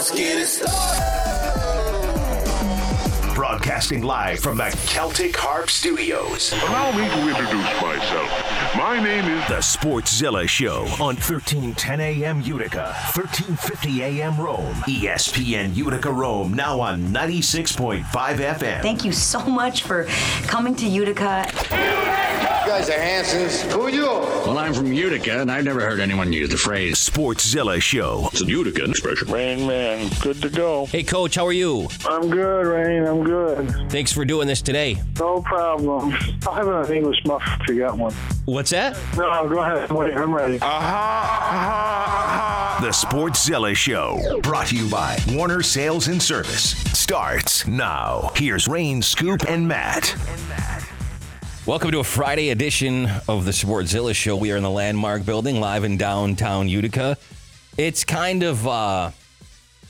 [0.00, 1.34] let's get it started.
[3.34, 6.54] Broadcasting live from the Celtic Harp Studios.
[6.54, 8.30] Allow me to introduce myself.
[8.74, 16.10] My name is The Sportszilla Show on 1310 AM Utica, 1350 AM Rome, ESPN Utica
[16.10, 18.80] Rome, now on 96.5 FM.
[18.80, 20.04] Thank you so much for
[20.46, 21.44] coming to Utica.
[22.70, 23.62] You guys are Hansons.
[23.72, 24.06] Who are you?
[24.06, 26.98] Well, I'm from Utica, and I've never heard anyone use the phrase.
[26.98, 28.28] Sportszilla Show.
[28.30, 29.28] It's a Utica expression.
[29.28, 30.08] Rain Man.
[30.20, 30.86] Good to go.
[30.86, 31.88] Hey, Coach, how are you?
[32.06, 33.04] I'm good, Rain.
[33.08, 33.90] I'm good.
[33.90, 35.02] Thanks for doing this today.
[35.18, 36.16] No problem.
[36.46, 38.14] I'll have an English muff if you got one.
[38.44, 38.96] What's that?
[39.16, 39.90] No, go ahead.
[39.90, 40.58] Wait, I'm ready.
[40.58, 40.66] The
[42.92, 48.30] Sportszilla Show, brought to you by Warner Sales and Service, starts now.
[48.36, 50.14] Here's Rain, Scoop, and Matt.
[51.66, 54.34] Welcome to a Friday edition of the Sportszilla Show.
[54.34, 57.18] We are in the Landmark Building, live in downtown Utica.
[57.76, 59.10] It's kind of, uh,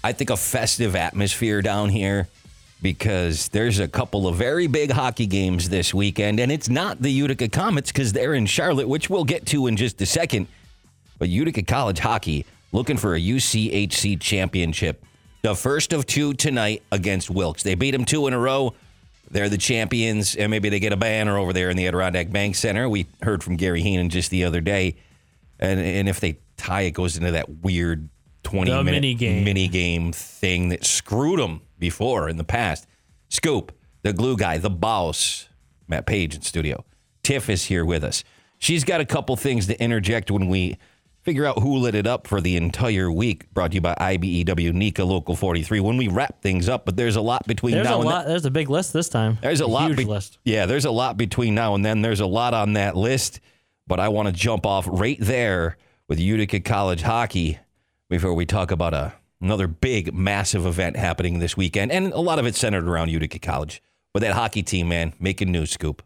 [0.02, 2.28] I think, a festive atmosphere down here
[2.82, 7.10] because there's a couple of very big hockey games this weekend, and it's not the
[7.10, 10.48] Utica Comets because they're in Charlotte, which we'll get to in just a second.
[11.20, 15.04] But Utica College hockey looking for a UCHC championship.
[15.42, 17.62] The first of two tonight against Wilkes.
[17.62, 18.74] They beat them two in a row.
[19.30, 22.56] They're the champions, and maybe they get a banner over there in the Adirondack Bank
[22.56, 22.88] Center.
[22.88, 24.96] We heard from Gary Heaney just the other day.
[25.60, 28.08] And, and if they tie, it goes into that weird
[28.42, 29.44] 20 The minute mini game.
[29.44, 32.86] mini game thing that screwed them before in the past.
[33.28, 33.70] Scoop,
[34.02, 35.48] the glue guy, the boss,
[35.86, 36.84] Matt Page in studio.
[37.22, 38.24] Tiff is here with us.
[38.58, 40.76] She's got a couple things to interject when we
[41.22, 43.52] figure out who lit it up for the entire week.
[43.52, 45.80] Brought to you by IBEW NECA Local 43.
[45.80, 48.18] When we wrap things up, but there's a lot between There's now a and lot.
[48.22, 48.28] then.
[48.30, 49.38] There's a big list this time.
[49.42, 49.88] There's a, lot.
[49.88, 50.38] huge be- list.
[50.44, 52.02] Yeah, there's a lot between now and then.
[52.02, 53.40] There's a lot on that list,
[53.86, 55.76] but I want to jump off right there
[56.08, 57.58] with Utica College hockey
[58.08, 59.12] before we talk about a
[59.42, 63.38] another big, massive event happening this weekend, and a lot of it centered around Utica
[63.38, 63.82] College.
[64.12, 66.02] But that hockey team, man, making news, Scoop.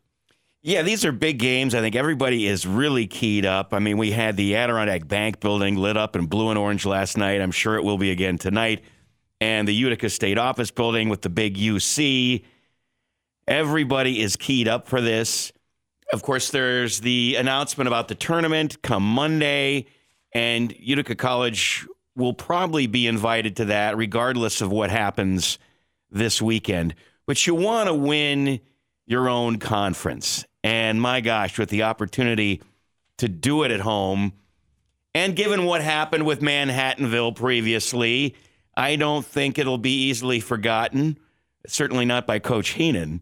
[0.66, 1.74] Yeah, these are big games.
[1.74, 3.74] I think everybody is really keyed up.
[3.74, 7.18] I mean, we had the Adirondack Bank building lit up in blue and orange last
[7.18, 7.42] night.
[7.42, 8.82] I'm sure it will be again tonight.
[9.42, 12.44] And the Utica State Office building with the big UC.
[13.46, 15.52] Everybody is keyed up for this.
[16.14, 19.84] Of course, there's the announcement about the tournament come Monday,
[20.32, 21.86] and Utica College
[22.16, 25.58] will probably be invited to that regardless of what happens
[26.10, 26.94] this weekend.
[27.26, 28.60] But you want to win
[29.06, 30.46] your own conference.
[30.64, 32.62] And my gosh, with the opportunity
[33.18, 34.32] to do it at home,
[35.14, 38.34] and given what happened with Manhattanville previously,
[38.74, 41.18] I don't think it'll be easily forgotten.
[41.66, 43.20] Certainly not by Coach Heaney.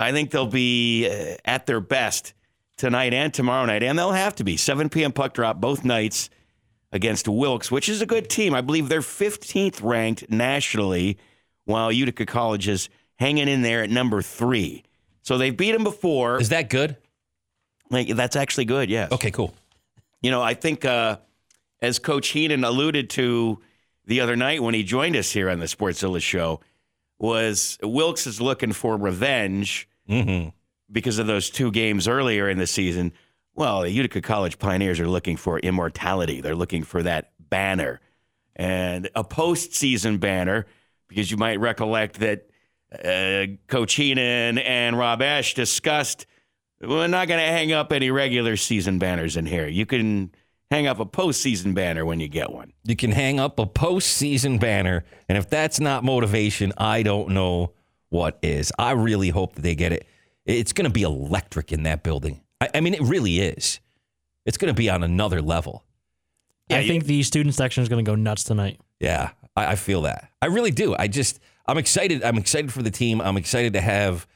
[0.00, 2.32] I think they'll be uh, at their best
[2.78, 5.12] tonight and tomorrow night, and they'll have to be 7 p.m.
[5.12, 6.30] puck drop both nights
[6.90, 8.54] against Wilkes, which is a good team.
[8.54, 11.18] I believe they're 15th ranked nationally,
[11.66, 14.82] while Utica College is hanging in there at number three.
[15.22, 16.40] So they've beat them before.
[16.40, 16.96] Is that good?
[17.90, 19.12] Like, that's actually good, yes.
[19.12, 19.54] Okay, cool.
[20.22, 21.18] You know, I think uh,
[21.80, 23.60] as Coach Heaney alluded to
[24.06, 26.60] the other night when he joined us here on the Sportszilla show,
[27.18, 30.48] was Wilkes is looking for revenge Mm-hmm.
[30.90, 33.12] because of those two games earlier in the season.
[33.54, 36.40] Well, the Utica College Pioneers are looking for immortality.
[36.40, 38.00] They're looking for that banner
[38.56, 40.66] and a postseason banner
[41.06, 42.48] because you might recollect that
[42.92, 46.26] uh, Coach Heaney and Rob Ash discussed
[46.80, 49.68] we're not going to hang up any regular season banners in here.
[49.68, 50.32] You can
[50.70, 52.72] hang up a postseason banner when you get one.
[52.84, 57.72] You can hang up a postseason banner, and if that's not motivation, I don't know
[58.08, 58.72] what is.
[58.78, 60.06] I really hope that they get it.
[60.44, 62.42] It's going to be electric in that building.
[62.60, 63.78] I, I mean, it really is.
[64.44, 65.84] It's going to be on another level.
[66.68, 68.80] Yeah, I you- think the student section is going to go nuts tonight.
[68.98, 70.30] Yeah, I, I feel that.
[70.42, 70.96] I really do.
[70.98, 72.22] I just, I'm excited.
[72.22, 73.20] I'm excited for the team.
[73.20, 74.26] I'm excited to have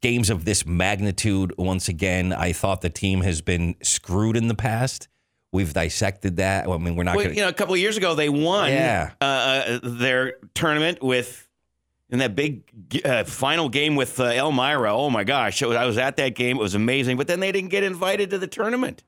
[0.00, 2.32] games of this magnitude once again.
[2.32, 5.08] I thought the team has been screwed in the past.
[5.52, 6.66] We've dissected that.
[6.66, 8.70] I mean, we're not Well, going you know, a couple of years ago, they won
[8.70, 9.10] Yeah.
[9.20, 11.46] uh, uh, their tournament with
[12.08, 12.62] in that big
[13.04, 14.94] uh, final game with uh, Elmira.
[14.94, 16.56] Oh my gosh, was- I was at that game.
[16.56, 17.16] It was amazing.
[17.18, 19.04] But then they didn't get invited to the tournament.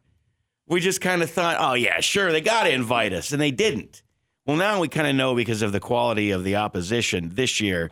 [0.67, 3.51] We just kind of thought, oh yeah, sure, they got to invite us, and they
[3.51, 4.03] didn't.
[4.47, 7.91] Well, now we kind of know because of the quality of the opposition this year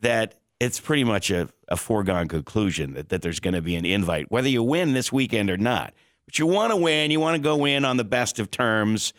[0.00, 3.84] that it's pretty much a, a foregone conclusion that, that there's going to be an
[3.84, 5.94] invite, whether you win this weekend or not.
[6.26, 9.12] But you want to win, you want to go in on the best of terms.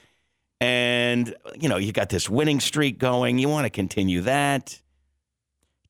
[0.62, 3.39] And, you know, you got this winning streak going.
[3.39, 4.79] You want to continue that.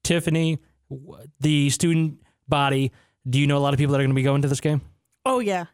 [0.04, 0.60] Tiffany,
[1.40, 2.92] the student body.
[3.30, 4.62] Do you know a lot of people that are going to be going to this
[4.62, 4.82] game?
[5.26, 5.66] Oh yeah.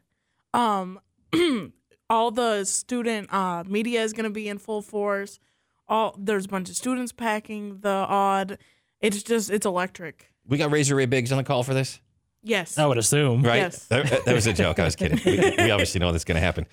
[0.54, 1.00] Um
[2.09, 5.39] all the student uh media is going to be in full force.
[5.88, 8.57] all there's a bunch of students packing the odd.
[9.01, 10.31] It's just it's electric.
[10.48, 12.00] We got Razor Ray Biggs on the call for this,
[12.42, 12.77] Yes.
[12.77, 13.44] I would assume.
[13.44, 13.57] right?
[13.57, 13.86] Yes.
[13.88, 14.80] That, that was a joke.
[14.80, 15.19] I was kidding.
[15.25, 16.65] We, we obviously know that's going to happen.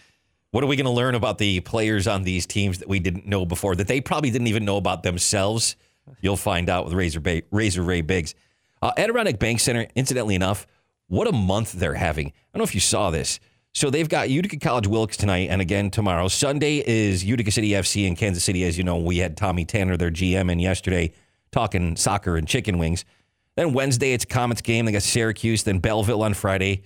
[0.52, 3.26] What are we going to learn about the players on these teams that we didn't
[3.26, 5.74] know before, that they probably didn't even know about themselves?
[6.20, 8.36] You'll find out with Razor, Bay, Razor Ray Biggs.
[8.80, 10.68] Uh, Adirondack Bank Center, incidentally enough,
[11.08, 12.28] what a month they're having.
[12.28, 13.40] I don't know if you saw this.
[13.74, 16.28] So they've got Utica College Wilkes tonight and again tomorrow.
[16.28, 18.62] Sunday is Utica City FC in Kansas City.
[18.64, 21.12] As you know, we had Tommy Tanner, their GM, in yesterday
[21.50, 23.04] talking soccer and chicken wings.
[23.56, 24.84] Then Wednesday, it's Comets game.
[24.84, 26.84] They got Syracuse, then Belleville on Friday.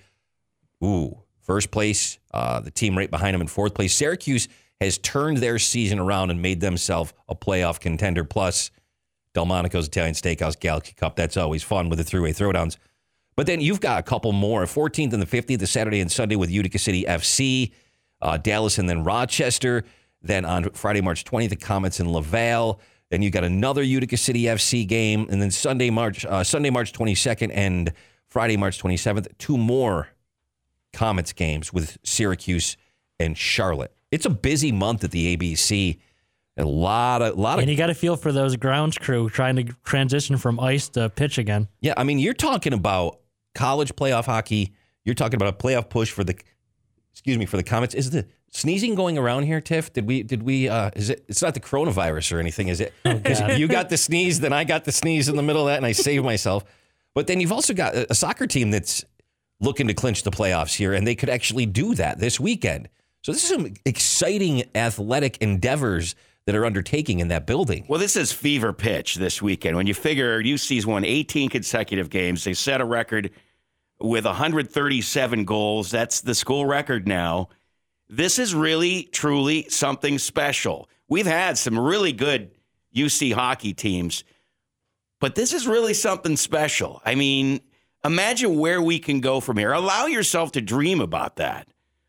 [0.83, 3.93] Ooh, first place, uh, the team right behind them in fourth place.
[3.93, 4.47] Syracuse
[4.81, 8.23] has turned their season around and made themselves a playoff contender.
[8.23, 8.71] Plus,
[9.35, 11.15] Delmonico's Italian Steakhouse Galaxy Cup.
[11.15, 12.77] That's always fun with the three-way throwdowns.
[13.39, 16.35] But then you've got a couple more 14th and the 15th, the Saturday and Sunday
[16.35, 17.71] with Utica City FC,
[18.21, 19.85] uh, Dallas, and then Rochester.
[20.21, 22.81] Then on Friday, March 20th, the Comets in Laval.
[23.09, 26.91] Then you've got another Utica City FC game, and then Sunday, March uh, Sunday, March
[26.91, 27.93] 22nd, and
[28.27, 30.09] Friday, March 27th, two more
[30.91, 32.75] Comets games with Syracuse
[33.21, 33.93] and Charlotte.
[34.11, 35.97] It's a busy month at the ABC.
[36.57, 39.55] A lot of, lot of, And you got to feel for those grounds crew trying
[39.55, 41.69] to transition from ice to pitch again.
[41.79, 41.93] yeah.
[41.95, 43.18] I mean, you're talking about
[43.55, 44.73] college playoff hockey.
[45.05, 46.35] You're talking about a playoff push for the,
[47.11, 47.93] excuse me, for the Comets.
[47.95, 49.93] Is the sneezing going around here, Tiff?
[49.93, 52.93] Did we, did we, uh, is it, it's not the coronavirus or anything, is it?
[53.03, 53.57] God.
[53.57, 55.85] you got the sneeze, then I got the sneeze in the middle of that and
[55.85, 56.63] I saved myself.
[57.15, 59.03] But then you've also got a soccer team that's
[59.59, 62.89] looking to clinch the playoffs here, and they could actually do that this weekend.
[63.21, 66.15] So this is some exciting athletic endeavors
[66.49, 67.85] that are undertaking in that building.
[67.87, 69.77] Well, this is fever pitch this weekend.
[69.77, 73.29] When you figure UC's won 18 consecutive games, they set a record
[73.99, 75.91] with 137 goals.
[75.91, 77.49] That's the school record now.
[78.09, 80.89] This is really, truly something special.
[81.07, 82.49] We've had some really good
[82.95, 84.23] UC hockey teams,
[85.19, 86.99] but this is really something special.
[87.05, 87.59] I mean,
[88.03, 89.71] imagine where we can go from here.
[89.71, 91.67] Allow yourself to dream about that.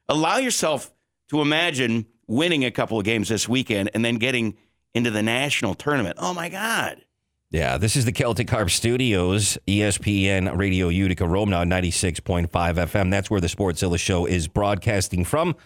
[0.08, 0.90] Allow yourself
[1.28, 4.56] to imagine winning a couple of games this weekend and then getting
[4.94, 6.16] into the national tournament.
[6.20, 7.04] Oh my God.
[7.50, 13.10] Yeah, this is the Celtic Harp Studios, ESPN Radio Utica, Rome now 96.5 FM.
[13.10, 15.56] That's where the Sportszilla show is broadcasting from.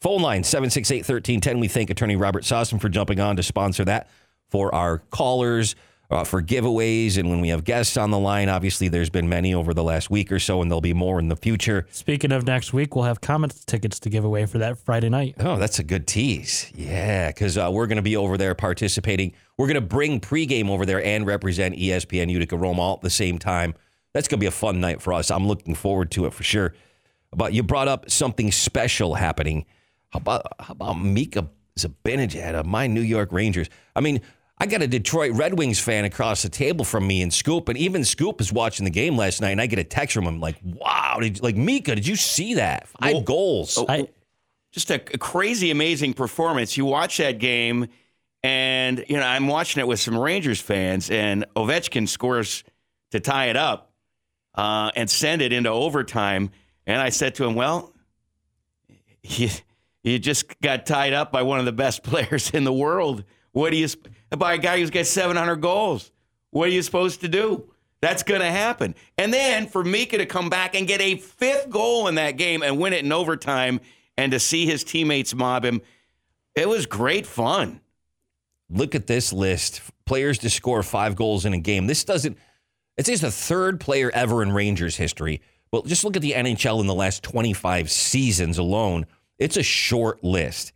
[0.00, 1.58] Phone line 768 1310.
[1.58, 4.08] We thank attorney Robert Sosson for jumping on to sponsor that
[4.48, 5.74] for our callers,
[6.10, 7.18] uh, for giveaways.
[7.18, 10.10] And when we have guests on the line, obviously there's been many over the last
[10.10, 11.86] week or so, and there'll be more in the future.
[11.90, 15.34] Speaking of next week, we'll have Comets tickets to give away for that Friday night.
[15.40, 16.70] Oh, that's a good tease.
[16.74, 19.32] Yeah, because uh, we're going to be over there participating.
[19.58, 23.10] We're going to bring pregame over there and represent ESPN Utica Rome all at the
[23.10, 23.74] same time.
[24.12, 25.30] That's going to be a fun night for us.
[25.30, 26.74] I'm looking forward to it for sure.
[27.34, 29.66] But you brought up something special happening.
[30.10, 33.68] How about how about Mika Zibanejad of my New York Rangers?
[33.94, 34.22] I mean,
[34.58, 37.76] I got a Detroit Red Wings fan across the table from me and Scoop, and
[37.76, 40.40] even Scoop is watching the game last night, and I get a text from him
[40.40, 42.88] like, "Wow, did, like Mika, did you see that?
[42.88, 44.08] Five Well, goals." I,
[44.72, 46.76] just a, a crazy, amazing performance.
[46.76, 47.88] You watch that game,
[48.42, 52.64] and you know I'm watching it with some Rangers fans, and Ovechkin scores
[53.10, 53.92] to tie it up
[54.54, 56.50] uh, and send it into overtime.
[56.86, 57.92] And I said to him, "Well,
[59.22, 59.50] you,
[60.02, 63.24] you just got tied up by one of the best players in the world.
[63.56, 63.88] What do you
[64.36, 66.12] by a guy who's got 700 goals?
[66.50, 68.94] What are you supposed to do?" That's going to happen.
[69.16, 72.62] And then for Mika to come back and get a fifth goal in that game
[72.62, 73.80] and win it in overtime
[74.18, 75.80] and to see his teammates mob him,
[76.54, 77.80] it was great fun.
[78.68, 82.36] look at this list players to score five goals in a game this doesn't
[82.98, 85.40] it's just the third player ever in rangers history
[85.70, 89.06] but just look at the nhl in the last 25 seasons alone
[89.38, 90.72] it's a short list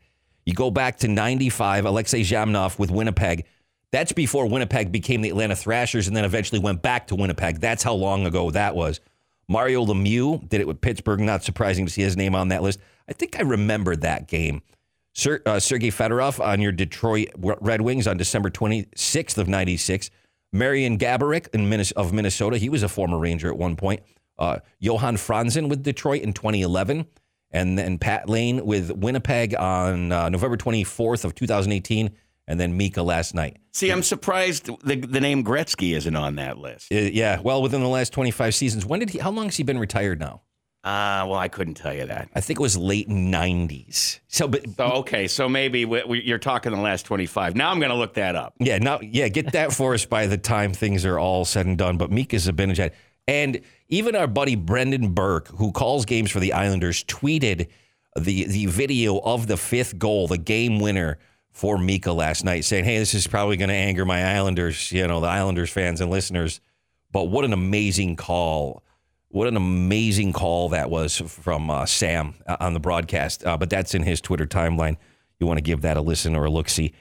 [0.47, 3.45] you go back to 95 alexei zhamnov with winnipeg
[3.93, 7.83] that's before winnipeg became the atlanta thrashers and then eventually went back to winnipeg that's
[7.83, 9.01] how long ago that was
[9.49, 12.79] mario lemieux did it with pittsburgh not surprising to see his name on that list
[13.09, 14.63] i think i remember that game
[15.13, 20.11] Ser, uh, Sergei Fedorov on your Detroit Red Wings on December 26th of 96.
[20.53, 22.59] Marian Gaborik in Minnes- of Minnesota.
[22.59, 24.03] He was a former Ranger at one point.
[24.39, 27.07] Uh, Johan Franzen with Detroit in 2011.
[27.51, 32.11] And then Pat Laine with Winnipeg on uh, November 24th of 2018.
[32.47, 33.59] And then Mika last night.
[33.73, 36.93] See, I'm surprised the, the name Gretzky isn't on that list.
[36.93, 38.85] Uh, yeah, well, within the last 25 seasons.
[38.85, 40.43] When did he, how long has he been retired now?
[40.83, 42.31] Uh, well, I couldn't tell you that.
[42.35, 44.21] I think it was late 90s.
[44.29, 47.55] So, but So, okay, so maybe we, we, you're talking the last 25.
[47.55, 48.55] Now I'm going to look that up.
[48.59, 51.77] Yeah, now, yeah, get that for us by the time things are all said and
[51.77, 51.99] done.
[51.99, 52.93] But Mika Zibanejad
[53.29, 57.69] and even our buddy Brendan Burke, who calls games for the Islanders, tweeted
[58.17, 61.19] the the video of the fifth goal, the game winner
[61.51, 65.07] for Mika last night, saying, "Hey, this is probably going to anger my Islanders, you
[65.07, 66.61] know, the Islanders fans and listeners."
[67.13, 68.85] But what an amazing call!
[69.29, 73.47] What an amazing call that was from uh, Sam uh, on the broadcast.
[73.47, 74.97] Uh, but that's in his Twitter timeline.
[75.39, 76.93] You want to give that a listen or a look see.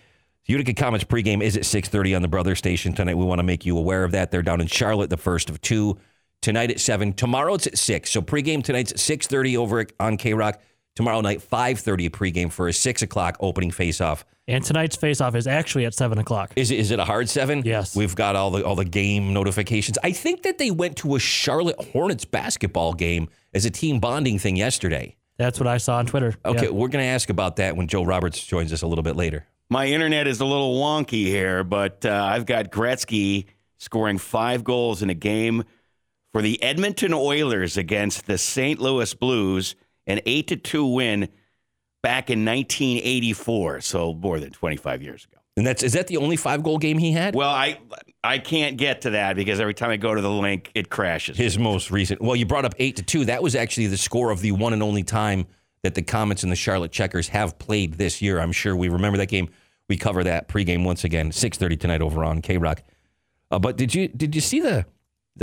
[0.46, 3.16] Utica Comets pregame is at 6:30 on the Brother Station tonight.
[3.16, 4.32] We want to make you aware of that.
[4.32, 6.00] They're down in Charlotte, the first of two.
[6.42, 7.14] Tonight at seven.
[7.14, 8.12] Tomorrow it's at six.
[8.12, 10.62] So pregame tonight's at 6:30 over on K Rock.
[10.96, 14.24] Tomorrow night 5:30 pregame for a six o'clock opening faceoff.
[14.48, 16.52] And tonight's face-off is actually at seven o'clock.
[16.56, 17.62] Is it, is it a hard seven?
[17.64, 17.96] Yes.
[17.96, 19.98] We've got all the all the game notifications.
[20.04, 24.40] I think that they went to a Charlotte Hornets basketball game as a team bonding
[24.40, 25.16] thing yesterday.
[25.38, 26.36] That's what I saw on Twitter.
[26.46, 26.72] Okay, Yeah.
[26.72, 29.46] we're going to ask about that when Joe Roberts joins us a little bit later.
[29.70, 33.46] My internet is a little wonky here, but uh, I've got Gretzky
[33.78, 35.64] scoring five goals in a game
[36.32, 38.80] for the Edmonton Oilers against the St.
[38.80, 39.76] Louis Blues,
[40.08, 41.30] an eight to two win
[42.02, 45.40] back in 1984, so more than 25 years ago.
[45.58, 47.36] And that's is that the only five goal game he had?
[47.36, 47.80] Well, I
[48.24, 51.38] I can't get to that because every time I go to the link, it crashes.
[51.38, 52.22] His most recent.
[52.22, 53.26] Well, you brought up eight to two.
[53.26, 55.48] That was actually the score of the one and only time
[55.84, 58.40] that the Comets and the Charlotte Checkers have played this year.
[58.40, 59.50] I'm sure we remember that game.
[59.90, 62.82] We cover that pregame once again, six thirty tonight over on K Rock.
[63.52, 64.86] Uh, but did you did you see the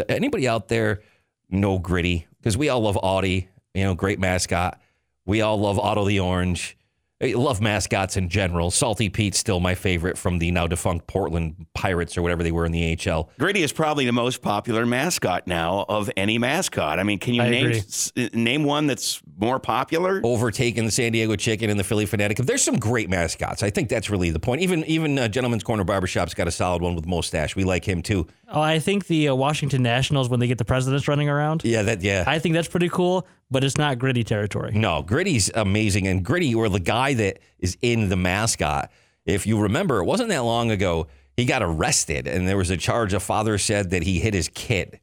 [0.09, 1.03] anybody out there
[1.51, 2.27] know gritty?
[2.39, 4.81] Because we all love Audie, you know, great mascot.
[5.25, 6.77] We all love Otto the Orange.
[7.23, 8.71] I love mascots in general.
[8.71, 12.67] Salty Pete's still my favorite from the now defunct Portland Pirates or whatever they were
[12.67, 13.31] in the AHL.
[13.39, 16.99] Gritty is probably the most popular mascot now of any mascot.
[16.99, 17.79] I mean, can you I name agree.
[17.79, 20.21] s- name one that's more popular?
[20.25, 22.45] overtaking the San Diego Chicken and the Phillie Phanatic.
[22.45, 23.63] There's some great mascots.
[23.63, 24.63] I think that's really the point.
[24.63, 27.55] Even even uh, Gentleman's Corner Barbershop's got a solid one with Mustache.
[27.55, 28.27] We like him too.
[28.49, 31.63] Oh, I think the uh, Washington Nationals when they get the presidents running around.
[31.65, 32.25] Yeah, that yeah.
[32.27, 34.73] I think that's pretty cool, but it's not gritty territory.
[34.75, 38.91] no, Gritty's amazing, and Gritty or the guy that is in the mascot.
[39.25, 41.09] If you remember, it wasn't that long ago.
[41.37, 43.13] He got arrested, and there was a charge.
[43.13, 45.01] A father said that he hit his kid.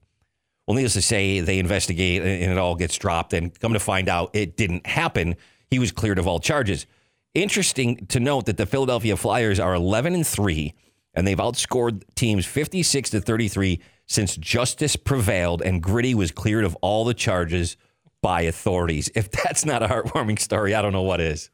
[0.67, 3.33] Well, needless to say, they investigate and it all gets dropped.
[3.33, 5.35] And come to find out, it didn't happen.
[5.69, 6.85] He was cleared of all charges.
[7.33, 10.73] Interesting to note that the Philadelphia Flyers are 11 and 3,
[11.15, 16.75] and they've outscored teams 56 to 33 since justice prevailed and Gritty was cleared of
[16.81, 17.77] all the charges
[18.21, 19.09] by authorities.
[19.15, 21.49] If that's not a heartwarming story, I don't know what is.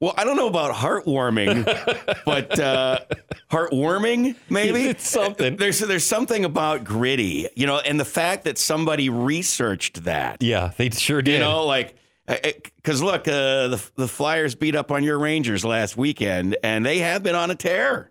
[0.00, 1.64] Well, I don't know about heartwarming,
[2.26, 2.98] but uh,
[3.50, 5.56] heartwarming maybe It's something.
[5.56, 10.72] There's there's something about gritty, you know, and the fact that somebody researched that, Yeah,
[10.76, 11.32] they sure did.
[11.34, 15.96] you know, like because look, uh, the the Flyers beat up on your Rangers last
[15.96, 18.10] weekend, and they have been on a tear.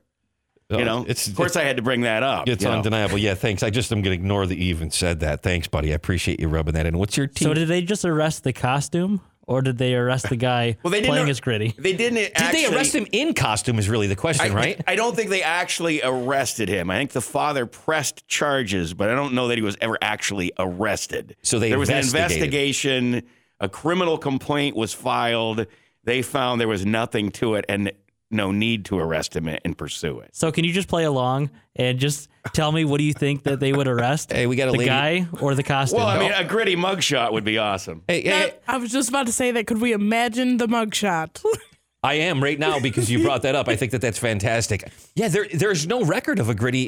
[0.72, 2.48] Oh, You know, it's of course, I had to bring that up.
[2.50, 2.78] It's you know.
[2.78, 3.20] undeniable.
[3.20, 3.62] Yeah, thanks.
[3.62, 5.44] I just am going to ignore that you even said that.
[5.44, 5.92] Thanks, buddy.
[5.92, 6.98] I appreciate you rubbing that in.
[6.98, 7.50] What's your team?
[7.50, 11.02] So did they just arrest the costume, or did they arrest the guy Well, they
[11.02, 11.14] didn't.
[11.14, 11.74] playing as gritty?
[11.78, 12.16] They didn't.
[12.16, 13.80] Did actually, they arrest him in costume?
[13.80, 14.84] Is really the question, I, right?
[14.88, 16.90] I don't think they actually arrested him.
[16.90, 20.52] I think the father pressed charges, but I don't know that he was ever actually
[20.58, 21.36] arrested.
[21.42, 23.24] So they there was an investigation.
[23.60, 25.66] A criminal complaint was filed.
[26.04, 27.92] They found there was nothing to it and
[28.32, 30.36] no need to arrest him and pursue it.
[30.36, 33.60] So can you just play along and just tell me what do you think that
[33.60, 34.32] they would arrest?
[34.36, 36.00] Hey, we got a the lady- guy or the costume?
[36.00, 38.04] Well, I mean, a gritty mugshot would be awesome.
[38.08, 39.68] hey, hey, That- I was just about to say that.
[39.68, 41.44] Could we imagine the mugshot?
[42.04, 43.68] I am right now because you brought that up.
[43.68, 44.84] I think that that's fantastic.
[45.16, 46.88] Yeah, there there's no record of a gritty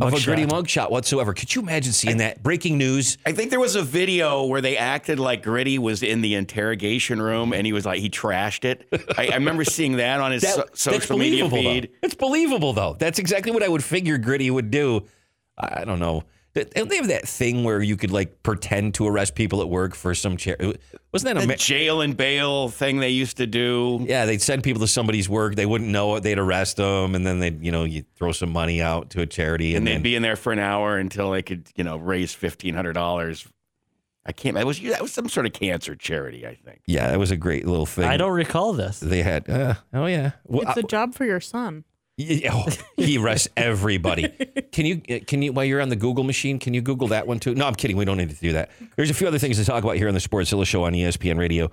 [0.00, 1.32] of a gritty mugshot whatsoever.
[1.34, 2.42] Could you imagine seeing that?
[2.42, 3.18] Breaking news.
[3.26, 7.20] I think there was a video where they acted like Gritty was in the interrogation
[7.20, 8.86] room and he was like, he trashed it.
[9.18, 11.84] I, I remember seeing that on his That- so- social media feed.
[11.92, 12.06] Though.
[12.06, 12.96] It's believable though.
[12.98, 15.06] That's exactly what I would figure Gritty would do.
[15.58, 16.24] I don't know.
[16.52, 19.94] Don't they have that thing where you could like pretend to arrest people at work
[19.94, 20.56] for some chair?
[21.12, 24.04] Wasn't that a ma- jail and bail thing they used to do.
[24.08, 25.54] Yeah, they'd send people to somebody's work.
[25.54, 26.22] They wouldn't know it.
[26.22, 29.26] They'd arrest them, and then they'd, you know, you throw some money out to a
[29.26, 31.84] charity, and and, they'd then be in there for an hour until they could, you
[31.84, 33.46] know, raise fifteen hundred dollars.
[34.26, 34.54] I can't.
[34.54, 36.82] That was that was some sort of cancer charity, I think.
[36.86, 38.04] yeah, that was a great little thing.
[38.04, 39.00] I don't recall this.
[39.00, 39.48] They had.
[39.48, 40.32] Uh, oh yeah.
[40.44, 41.84] Well, it's a job for your son.
[42.52, 44.28] Oh, he arrests everybody.
[44.72, 47.38] Can you can you while you're on the Google machine, can you Google that one
[47.38, 47.54] too?
[47.54, 47.96] No, I'm kidding.
[47.96, 48.70] We don't need to do that.
[48.96, 50.92] There's a few other things to talk about here on the Sports Zilla Show on
[50.92, 51.70] ESPN Radio.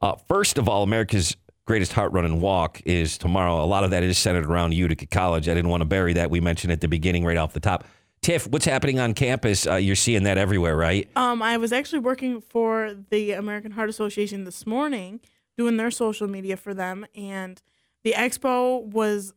[0.00, 3.62] Uh, first of all, America's greatest heart run and walk is tomorrow.
[3.62, 5.48] A lot of that is centered around Utica College.
[5.48, 6.30] I didn't want to bury that.
[6.30, 7.84] We mentioned at the beginning, right off the top.
[8.22, 9.66] Tiff, what's happening on campus?
[9.66, 11.08] Uh, you're seeing that everywhere, right?
[11.16, 15.20] Um, I was actually working for the American Heart Association this morning,
[15.56, 17.62] doing their social media for them, and
[18.02, 19.32] the expo was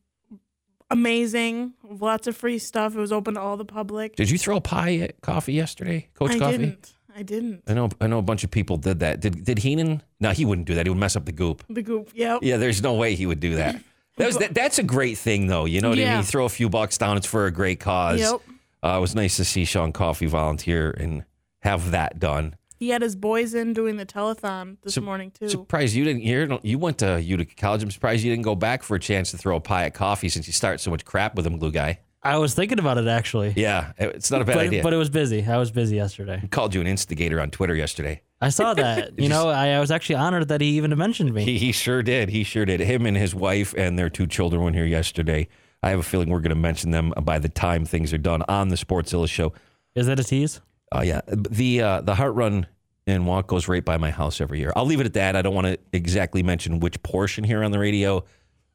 [0.93, 1.73] amazing.
[1.83, 2.95] Lots of free stuff.
[2.95, 4.15] It was open to all the public.
[4.15, 6.35] Did you throw a pie at coffee yesterday, Coach Coffee?
[6.35, 6.57] I Coffee?
[6.57, 6.93] didn't.
[7.15, 7.63] I didn't.
[7.67, 7.89] I know.
[8.01, 9.19] I know a bunch of people did that.
[9.19, 10.01] Did Did Heaney?
[10.19, 10.85] No, he wouldn't do that.
[10.85, 11.63] He would mess up the goop.
[11.69, 12.09] The goop.
[12.13, 12.39] Yep.
[12.41, 13.75] Yeah, there's no way he would do that.
[14.15, 15.65] That was, that, that's a great thing, though.
[15.65, 16.17] You know what I mean?
[16.17, 18.19] You throw a few bucks down, it's for a great cause.
[18.19, 18.41] Yep.
[18.83, 21.23] Uh, it was nice to see Sean Coffee volunteer and
[21.63, 22.53] have that done.
[22.84, 25.48] He had his boys in doing the telethon this morning too.
[25.48, 26.22] Surprised you didn't.
[26.22, 27.82] You you went to Utica College.
[27.82, 30.28] I'm surprised you didn't go back for a chance to throw a pie at Coffee
[30.28, 32.02] since you start so much crap with him, glue guy.
[32.22, 33.54] I was thinking about it actually.
[33.56, 34.84] Yeah, it's not a bad but, idea.
[34.84, 35.46] but it was busy.
[35.46, 36.40] I was busy yesterday.
[36.42, 38.22] He called you an instigator on Twitter yesterday.
[38.42, 39.18] I saw that.
[39.18, 41.46] you know, I, I was actually honored that he even mentioned me.
[41.46, 42.28] He, he sure did.
[42.28, 42.82] He sure did.
[42.82, 45.48] Him and his wife and their two children were here yesterday.
[45.82, 48.44] I have a feeling we're going to mention them by the time things are done
[48.50, 49.54] on the Sports Sportszilla show.
[49.96, 50.60] Is that a tease?
[50.94, 52.68] Oh yeah, the uh, the Heart Run
[53.05, 54.72] and Walk goes right by my house every year.
[54.75, 55.36] I'll leave it at that.
[55.36, 58.24] I don't want to exactly mention which portion here on the radio,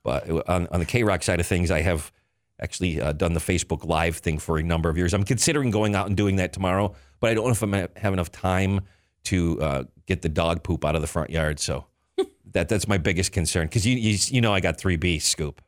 [0.03, 2.13] but on, on the K Rock side of things, I have
[2.61, 5.15] actually uh, done the Facebook Live thing for a number of years.
[5.15, 7.89] I'm considering going out and doing that tomorrow, but I don't know if I'm gonna
[7.97, 8.81] have enough time
[9.25, 11.61] to uh, get the dog poop out of the front yard.
[11.61, 11.87] So
[12.53, 15.63] that that's my biggest concern because you, you you know I got three B's scoop.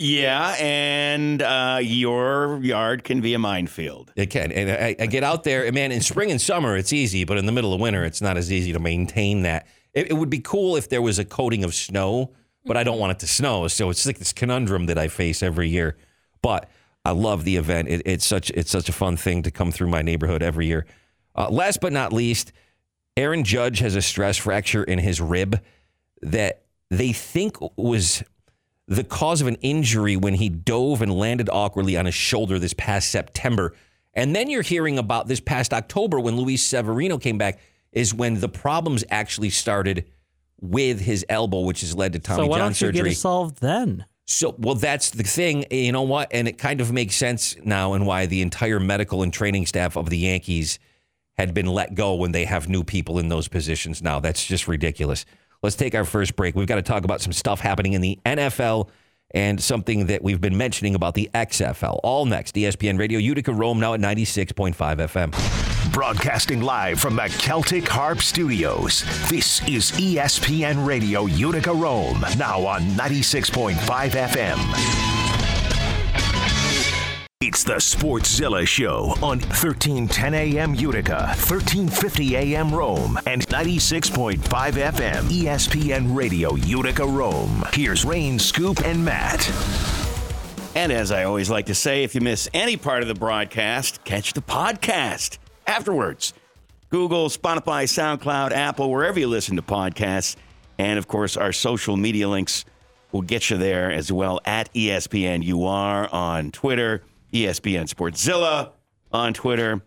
[0.00, 4.12] Yeah, and uh, your yard can be a minefield.
[4.14, 4.52] It can.
[4.52, 7.36] And I, I get out there, and man, in spring and summer, it's easy, but
[7.36, 9.66] in the middle of winter, it's not as easy to maintain that.
[9.94, 12.32] It, it would be cool if there was a coating of snow,
[12.64, 13.66] but I don't want it to snow.
[13.66, 15.96] So it's like this conundrum that I face every year.
[16.42, 16.70] But
[17.04, 17.88] I love the event.
[17.88, 20.86] It, it's such it's such a fun thing to come through my neighborhood every year.
[21.34, 22.52] Uh, last but not least,
[23.16, 25.60] Aaron Judge has a stress fracture in his rib
[26.22, 28.22] that they think was
[28.88, 32.72] the cause of an injury when he dove and landed awkwardly on his shoulder this
[32.72, 33.74] past September.
[34.14, 37.60] And then you're hearing about this past October when Luis Severino came back,
[37.92, 40.06] is when the problems actually started
[40.60, 43.02] with his elbow, which has led to Tommy so why John don't you surgery.
[43.04, 44.06] get it solved then?
[44.24, 45.66] So, well, that's the thing.
[45.70, 46.28] You know what?
[46.32, 49.96] And it kind of makes sense now and why the entire medical and training staff
[49.96, 50.78] of the Yankees
[51.36, 54.18] had been let go when they have new people in those positions now.
[54.18, 55.24] That's just ridiculous.
[55.62, 56.54] Let's take our first break.
[56.54, 58.88] We've got to talk about some stuff happening in the NFL
[59.32, 62.00] and something that we've been mentioning about the XFL.
[62.02, 65.92] All next, ESPN Radio Utica Rome now at 96.5 FM.
[65.92, 69.02] Broadcasting live from the Celtic Harp Studios.
[69.28, 73.74] This is ESPN Radio Utica Rome, now on 96.5
[74.10, 75.17] FM.
[77.68, 86.54] The Sportszilla Show on 1310 AM Utica, 1350 AM Rome, and 96.5 FM ESPN Radio
[86.54, 87.62] Utica Rome.
[87.74, 89.46] Here's Rain, Scoop, and Matt.
[90.74, 94.02] And as I always like to say, if you miss any part of the broadcast,
[94.02, 96.32] catch the podcast afterwards.
[96.88, 100.36] Google, Spotify, SoundCloud, Apple, wherever you listen to podcasts.
[100.78, 102.64] And of course, our social media links
[103.12, 107.02] will get you there as well at ESPN UR on Twitter,
[107.32, 108.72] ESPN Sportszilla
[109.12, 109.82] on Twitter.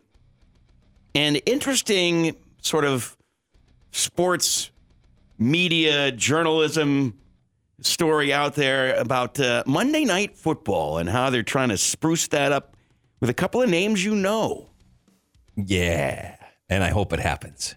[1.13, 3.17] And interesting sort of
[3.91, 4.71] sports
[5.37, 7.17] media journalism
[7.81, 12.51] story out there about uh, Monday Night Football and how they're trying to spruce that
[12.51, 12.77] up
[13.19, 14.69] with a couple of names you know.
[15.55, 16.35] Yeah,
[16.69, 17.75] and I hope it happens.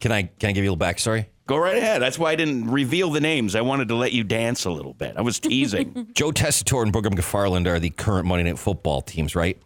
[0.00, 1.26] Can I can I give you a little backstory?
[1.46, 2.02] Go right ahead.
[2.02, 3.54] That's why I didn't reveal the names.
[3.54, 5.16] I wanted to let you dance a little bit.
[5.16, 6.08] I was teasing.
[6.14, 9.56] Joe Tessitore and Booger McFarland are the current Monday Night Football teams, right?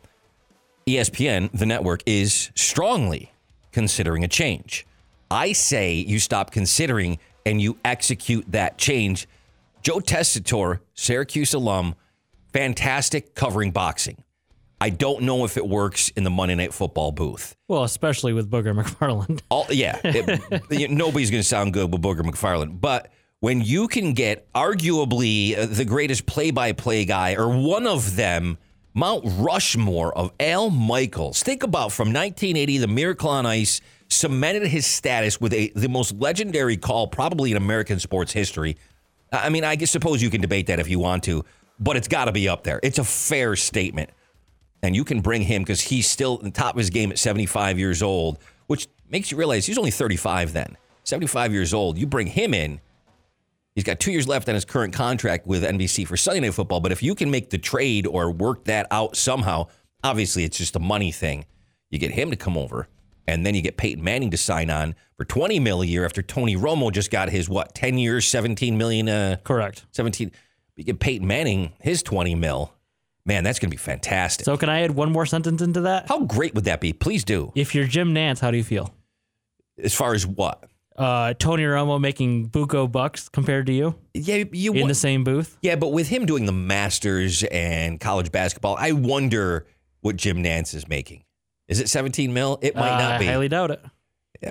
[0.87, 3.33] ESPN, the network, is strongly
[3.73, 4.87] considering a change.
[5.31, 9.27] I say you stop considering and you execute that change.
[9.83, 11.95] Joe Tessitore, Syracuse alum,
[12.53, 14.23] fantastic covering boxing.
[14.81, 17.55] I don't know if it works in the Monday Night Football booth.
[17.69, 19.43] Well, especially with Booger McFarland.
[19.51, 22.81] All, yeah, it- nobody's going to sound good with Booger McFarland.
[22.81, 28.57] But when you can get arguably uh, the greatest play-by-play guy or one of them,
[28.95, 31.43] Mount Rushmore of Al Michaels.
[31.43, 36.13] Think about from 1980, the Miracle on Ice cemented his status with a the most
[36.15, 38.77] legendary call probably in American sports history.
[39.33, 41.45] I mean, I suppose you can debate that if you want to,
[41.79, 42.81] but it's got to be up there.
[42.83, 44.11] It's a fair statement
[44.83, 47.19] and you can bring him because he's still at the top of his game at
[47.19, 50.77] 75 years old, which makes you realize he's only 35 then.
[51.05, 51.99] 75 years old.
[51.99, 52.81] You bring him in,
[53.75, 56.81] he's got two years left on his current contract with NBC for Sunday Night Football.
[56.81, 59.67] But if you can make the trade or work that out somehow,
[60.05, 61.47] obviously it's just a money thing.
[61.91, 62.89] You get him to come over,
[63.27, 66.23] and then you get Peyton Manning to sign on for 20 mil a year after
[66.23, 69.09] Tony Romo just got his what 10 years, 17 million.
[69.09, 69.87] Uh, Correct.
[69.93, 70.31] 17.
[70.77, 72.73] You get Peyton Manning his 20 mil.
[73.31, 74.45] Man, that's going to be fantastic.
[74.45, 76.09] So, can I add one more sentence into that?
[76.09, 76.93] How great would that be?
[76.93, 77.53] Please do.
[77.55, 78.93] If you're Jim Nantz, how do you feel?
[79.81, 80.65] As far as what?
[80.97, 85.57] Uh, Tony Romo making buco bucks compared to you Yeah, you in the same booth.
[85.63, 89.65] Yeah, but with him doing the Masters and college basketball, I wonder
[90.01, 91.23] what Jim Nantz is making.
[91.69, 92.59] Is it 17 mil?
[92.63, 93.29] It might Uh, not be.
[93.29, 93.81] I highly doubt it.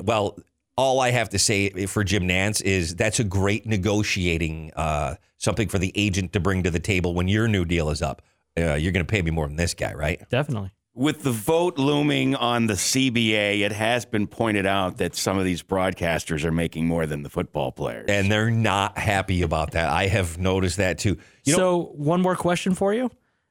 [0.04, 0.40] Well,
[0.78, 5.68] all I have to say for Jim Nantz is that's a great negotiating uh, something
[5.68, 8.22] for the agent to bring to the table when your new deal is up.
[8.58, 10.22] Uh, you're going to pay me more than this guy, right?
[10.30, 10.72] Definitely.
[10.96, 15.46] With the vote looming on the CBA, it has been pointed out that some of
[15.46, 18.08] these broadcasters are making more than the football players.
[18.10, 19.90] And they're not happy about that.
[19.90, 21.18] I have noticed that too.
[21.46, 23.10] You know, so, one more question for you.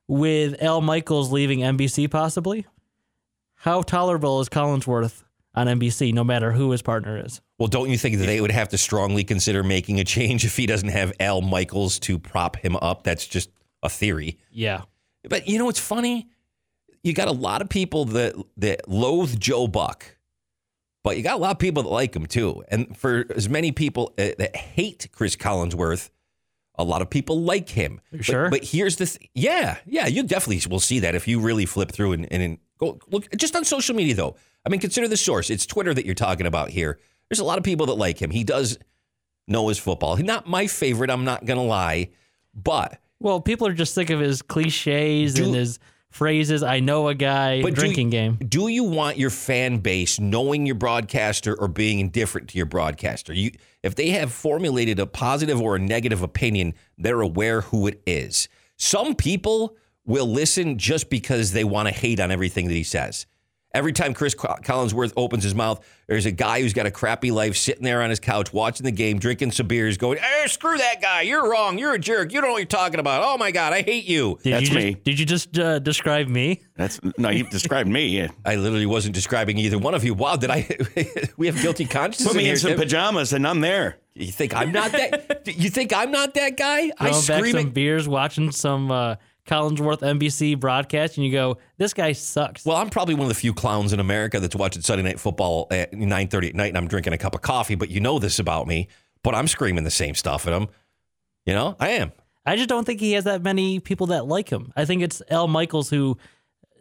[0.08, 2.66] With Al Michaels leaving NBC possibly,
[3.54, 5.22] how tolerable is Collinsworth
[5.54, 7.40] on NBC, no matter who his partner is?
[7.58, 10.56] well, don't you think that they would have to strongly consider making a change if
[10.56, 13.02] he doesn't have Al Michaels to prop him up?
[13.02, 13.50] That's just
[13.82, 14.38] a theory.
[14.50, 14.82] Yeah.
[15.28, 16.28] But you know what's funny?
[17.02, 20.16] You got a lot of people that that loathe Joe Buck,
[21.04, 22.64] but you got a lot of people that like him too.
[22.68, 26.10] And for as many people uh, that hate Chris Collinsworth,
[26.74, 28.00] a lot of people like him.
[28.10, 28.50] But- sure?
[28.50, 31.92] But, here's the th- yeah, yeah, you definitely will see that if you really flip
[31.92, 34.36] through and, and, and go look just on social media though.
[34.66, 35.50] I mean, consider the source.
[35.50, 36.98] It's Twitter that you're talking about here.
[37.28, 38.30] There's a lot of people that like him.
[38.30, 38.78] He does
[39.46, 40.16] know his football.
[40.16, 41.10] He's not my favorite.
[41.10, 42.10] I'm not gonna lie,
[42.54, 45.78] but Well, people are just sick of his cliches Do- and his
[46.10, 46.62] phrases.
[46.62, 48.38] I know a guy But do drinking you- game.
[48.48, 53.32] Do you want your fan base knowing your broadcaster or being indifferent to your broadcaster?
[53.32, 53.50] You,
[53.82, 58.48] if they have formulated a positive or a negative opinion, they're aware who it is.
[58.76, 59.76] Some people
[60.06, 63.26] will listen just because they want to hate on everything that he says.
[63.74, 67.54] Every time Chris Collinsworth opens his mouth, there's a guy who's got a crappy life
[67.54, 71.02] sitting there on his couch watching the game, drinking some beers, going, "Hey, screw that
[71.02, 71.20] guy!
[71.22, 71.76] You're wrong.
[71.76, 72.32] You're a jerk.
[72.32, 73.22] You don't know what you're talking about.
[73.22, 74.94] Oh my god, I hate you." Did That's you just, me.
[75.04, 76.62] Did you just uh, describe me?
[76.76, 78.06] That's no, you described me.
[78.06, 78.28] Yeah.
[78.46, 80.14] I literally wasn't describing either one of you.
[80.14, 80.66] Wow, did I?
[81.36, 82.26] we have guilty consciences.
[82.26, 82.80] Put me here, in some Tim.
[82.80, 83.98] pajamas and I'm there.
[84.14, 85.46] You think I'm not that?
[85.46, 86.90] you think I'm not that guy?
[86.98, 87.74] I Throwing back scream some it.
[87.74, 89.16] beers, watching some uh,
[89.48, 93.34] Collinsworth NBC broadcast, and you go, "This guy sucks." Well, I'm probably one of the
[93.34, 96.86] few clowns in America that's watching Sunday Night Football at 9:30 at night, and I'm
[96.86, 97.74] drinking a cup of coffee.
[97.74, 98.88] But you know this about me.
[99.24, 100.68] But I'm screaming the same stuff at him.
[101.44, 102.12] You know, I am.
[102.46, 104.72] I just don't think he has that many people that like him.
[104.76, 106.16] I think it's Al Michaels who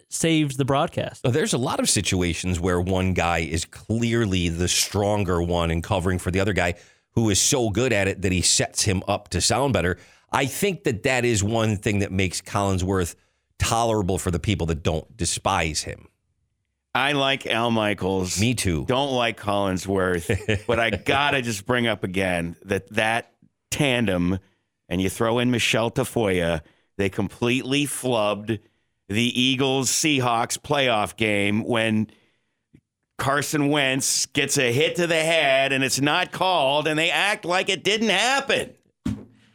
[0.10, 1.24] saves the broadcast.
[1.24, 6.20] There's a lot of situations where one guy is clearly the stronger one and covering
[6.20, 6.76] for the other guy
[7.12, 9.98] who is so good at it that he sets him up to sound better.
[10.32, 13.16] I think that that is one thing that makes Collinsworth
[13.60, 16.08] tolerable for the people that don't despise him.
[16.94, 18.40] I like Al Michaels.
[18.40, 18.86] Me too.
[18.86, 23.34] Don't like Collinsworth, but I gotta just bring up again that that
[23.70, 24.40] tandem,
[24.90, 26.62] and you throw in Michelle Tafoya,
[26.98, 28.60] they completely flubbed
[29.08, 32.08] the Eagles Seahawks playoff game when
[33.18, 37.46] Carson Wentz gets a hit to the head and it's not called, and they act
[37.46, 38.74] like it didn't happen.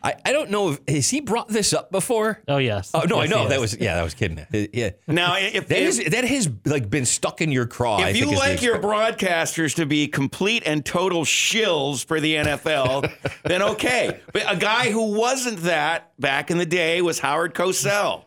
[0.04, 2.42] I, I don't know if has he brought this up before.
[2.48, 2.90] Oh yes.
[2.92, 4.38] Oh no, Yes, I know that was yeah, that was kidding.
[4.38, 7.98] Uh, Yeah, Now, if that if, is that has like been stuck in your craw.
[7.98, 12.20] I if you think the like your broadcasters to be complete and total shills for
[12.20, 13.12] the NFL,
[13.44, 14.20] then okay.
[14.32, 18.24] But a guy who wasn't that back in the day was Howard Cosell.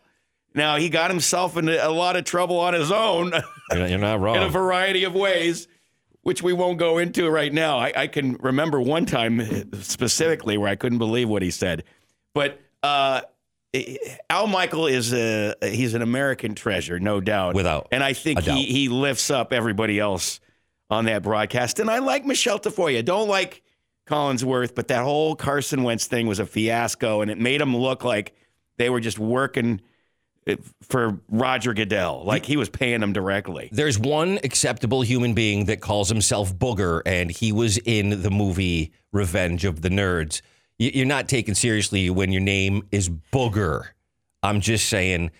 [0.54, 3.32] Now he got himself into a lot of trouble on his own
[3.70, 4.36] you're not, you're not wrong.
[4.36, 5.68] in a variety of ways,
[6.26, 7.78] which we won't go into right now.
[7.78, 11.84] I, I can remember one time specifically where I couldn't believe what he said.
[12.34, 13.20] But uh,
[14.28, 17.54] Al Michael is a he's an American treasure, no doubt.
[17.54, 20.40] Without and I think he he lifts up everybody else
[20.90, 21.78] on that broadcast.
[21.78, 23.04] And I like Michelle Tafoya.
[23.04, 23.62] Don't like
[24.08, 28.02] Collinsworth, but that whole Carson Wentz thing was a fiasco, and it made him look
[28.02, 28.34] like
[28.78, 29.80] they were just working
[30.82, 33.68] for Roger Goodell, like he was paying them directly.
[33.72, 38.92] There's one acceptable human being that calls himself Booger, and he was in the movie
[39.12, 40.42] Revenge of the Nerds.
[40.78, 43.86] You're not taken seriously when your name is Booger.
[44.42, 45.30] I'm just saying.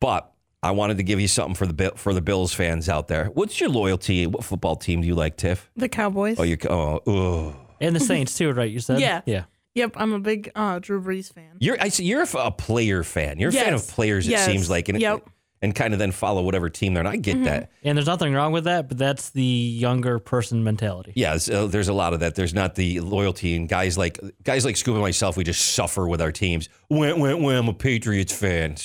[0.00, 3.26] But I wanted to give you something for the for the Bills fans out there.
[3.26, 4.26] What's your loyalty?
[4.26, 5.70] What football team do you like, Tiff?
[5.76, 6.38] The Cowboys.
[6.38, 7.56] Oh, you oh, ugh.
[7.80, 8.70] and the Saints too, right?
[8.70, 9.00] You said.
[9.00, 9.22] Yeah.
[9.24, 9.44] Yeah.
[9.74, 11.56] Yep, I'm a big uh, Drew Brees fan.
[11.58, 13.38] You're I see you're a, f- a player fan.
[13.38, 13.90] You're a fan of Yes.
[13.90, 14.28] players.
[14.28, 15.28] It seems like, and Yep.
[15.62, 17.00] and kind of then follow whatever team they're.
[17.00, 17.70] And I get that.
[17.82, 21.12] And there's nothing wrong with that, but that's the younger person mentality.
[21.16, 22.34] Yeah, so there's a lot of that.
[22.34, 26.06] There's not the loyalty, and guys like guys like Scoop and myself, we just suffer
[26.06, 26.68] with our teams.
[26.88, 28.76] When when when I'm a Patriots fan.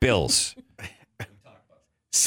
[0.00, 0.54] Bills.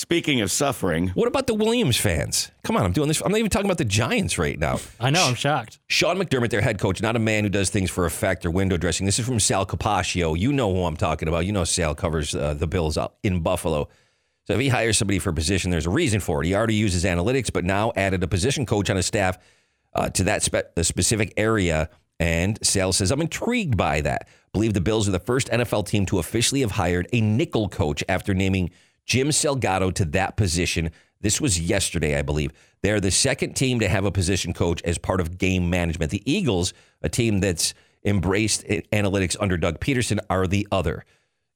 [0.00, 2.50] Speaking of suffering, What about the Williams fans?
[2.64, 3.20] Come on, I'm doing this.
[3.20, 4.78] I'm not even talking about the Giants right now.
[4.98, 5.22] I know.
[5.22, 5.78] I'm shocked.
[5.88, 8.78] Sean McDermott, their head coach, not a man who does things for effect or window
[8.78, 9.04] dressing.
[9.04, 10.38] This is from Sal Capaccio.
[10.38, 11.44] You know who I'm talking about.
[11.44, 13.90] You know Sal covers uh, the Bills out in Buffalo.
[14.46, 16.46] So if he hires somebody for a position, there's a reason for it.
[16.46, 19.36] He already uses analytics, but now added a position coach on his staff
[19.92, 21.90] uh, to that spe- the specific area.
[22.18, 24.28] And Sal says, I'm intrigued by that.
[24.54, 28.02] Believe the Bills are the first NFL team to officially have hired a nickel coach
[28.08, 28.70] after naming
[29.10, 30.92] Jim Salgado to that position.
[31.20, 32.52] This was yesterday, I believe.
[32.84, 36.12] They're the second team to have a position coach as part of game management.
[36.12, 41.04] The Eagles, a team that's embraced analytics under Doug Pederson are the other.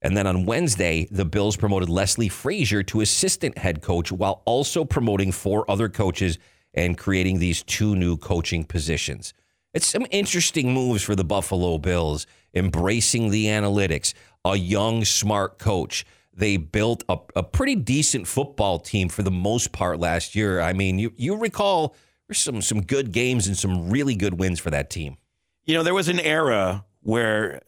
[0.02, 4.84] And then on Wednesday, the Bills promoted Leslie Frazier to assistant head coach while also
[4.84, 6.40] promoting four other coaches
[6.74, 9.32] and creating these two new coaching positions.
[9.72, 14.12] It's some interesting moves for the Buffalo Bills, embracing the analytics,
[14.44, 16.04] a young, smart coach.
[16.36, 20.60] They built a, a pretty decent football team for the most part last year.
[20.60, 21.94] I mean, you, you recall
[22.32, 25.16] some, some good games and some really good wins for that team.
[25.64, 27.60] You know, there was an era where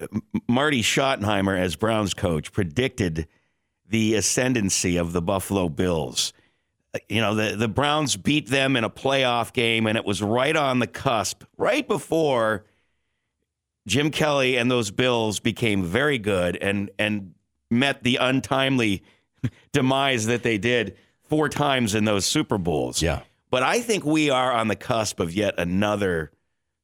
[0.48, 3.28] Marty Schottenheimer, as Browns coach, predicted
[3.88, 6.32] the ascendancy of the Buffalo Bills.
[6.94, 10.22] Uh, you know, the, the Browns beat them in a playoff game, and it was
[10.22, 12.64] right on the cusp, right before
[13.86, 17.34] Jim Kelly and those Bills became very good and, and
[17.70, 19.02] met the untimely
[19.72, 23.02] demise that they did four times in those Super Bowls.
[23.02, 23.22] Yeah.
[23.50, 26.32] But I think we are on the cusp of yet another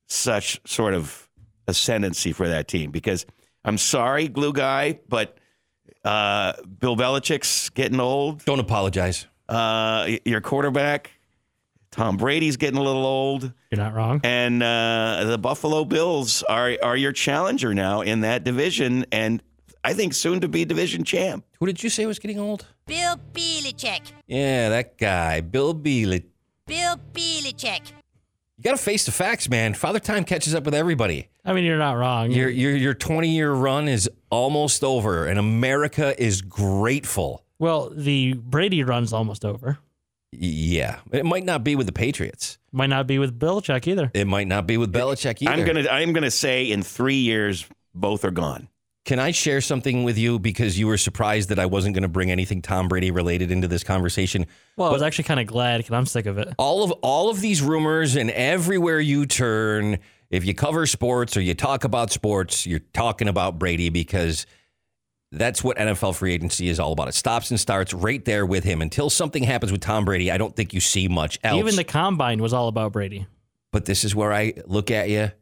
[0.06, 1.28] such sort of
[1.66, 3.26] ascendancy for that team because
[3.64, 5.38] I'm sorry, glue guy, but
[6.04, 8.44] uh, Bill Belichick's getting old.
[8.44, 9.26] Don't apologize.
[9.48, 11.12] Uh, your quarterback,
[11.90, 13.52] Tom Brady's getting a little old.
[13.70, 14.20] You're not wrong.
[14.24, 19.42] And uh, the Buffalo Bills are are your challenger now in that division, and
[19.84, 21.44] I think soon to be division champ.
[21.58, 22.66] Who did you say was getting old?
[22.86, 24.12] Bill Belichick.
[24.26, 26.26] Yeah, that guy, Bill Belichick.
[26.66, 27.92] Bill Belichick.
[28.58, 29.74] You got to face the facts, man.
[29.74, 31.28] Father Time catches up with everybody.
[31.44, 32.30] I mean, you're not wrong.
[32.30, 37.44] Your your your 20 year run is almost over, and America is grateful.
[37.58, 39.78] Well, the Brady run's almost over.
[40.30, 42.58] Yeah, it might not be with the Patriots.
[42.70, 44.10] Might not be with Belichick either.
[44.14, 45.50] It might not be with Belichick either.
[45.52, 48.68] I'm gonna I'm gonna say in three years both are gone.
[49.04, 52.08] Can I share something with you because you were surprised that I wasn't going to
[52.08, 54.46] bring anything Tom Brady related into this conversation?
[54.76, 56.48] Well, I was actually kind of glad because I'm sick of it.
[56.56, 59.98] All of all of these rumors and everywhere you turn,
[60.30, 64.46] if you cover sports or you talk about sports, you're talking about Brady because
[65.32, 67.08] that's what NFL free agency is all about.
[67.08, 68.80] It stops and starts right there with him.
[68.80, 71.58] Until something happens with Tom Brady, I don't think you see much else.
[71.58, 73.26] Even the combine was all about Brady.
[73.72, 75.32] But this is where I look at you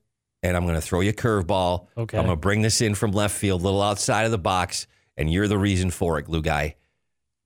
[0.42, 1.86] and I'm going to throw you a curveball.
[1.96, 2.18] Okay.
[2.18, 4.86] I'm going to bring this in from left field, a little outside of the box,
[5.16, 6.76] and you're the reason for it, glue guy.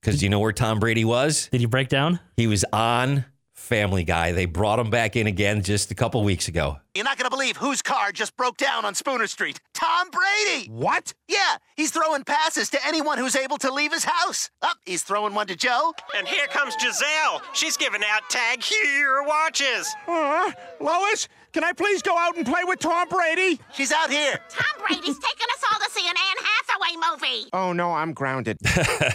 [0.01, 1.49] Because you know where Tom Brady was?
[1.51, 2.19] Did he break down?
[2.37, 4.33] He was on Family Guy.
[4.33, 6.77] They brought him back in again just a couple weeks ago.
[6.93, 9.59] You're not going to believe whose car just broke down on Spooner Street.
[9.73, 10.69] Tom Brady!
[10.69, 11.13] What?
[11.27, 14.51] Yeah, he's throwing passes to anyone who's able to leave his house.
[14.61, 15.93] Up, oh, he's throwing one to Joe.
[16.15, 17.41] And here comes Gisele.
[17.53, 19.93] She's giving out TAG Heuer watches.
[20.07, 23.61] Uh, Lois, can I please go out and play with Tom Brady?
[23.73, 24.37] She's out here.
[24.49, 27.49] Tom Brady's taking us all to see an Anne Hathaway movie.
[27.53, 28.57] Oh, no, I'm grounded.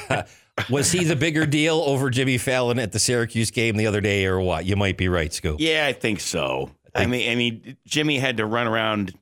[0.71, 4.25] Was he the bigger deal over Jimmy Fallon at the Syracuse game the other day,
[4.25, 4.65] or what?
[4.65, 5.57] You might be right, Scoop.
[5.61, 6.71] Yeah, I think so.
[6.95, 9.13] I mean, I mean, Jimmy had to run around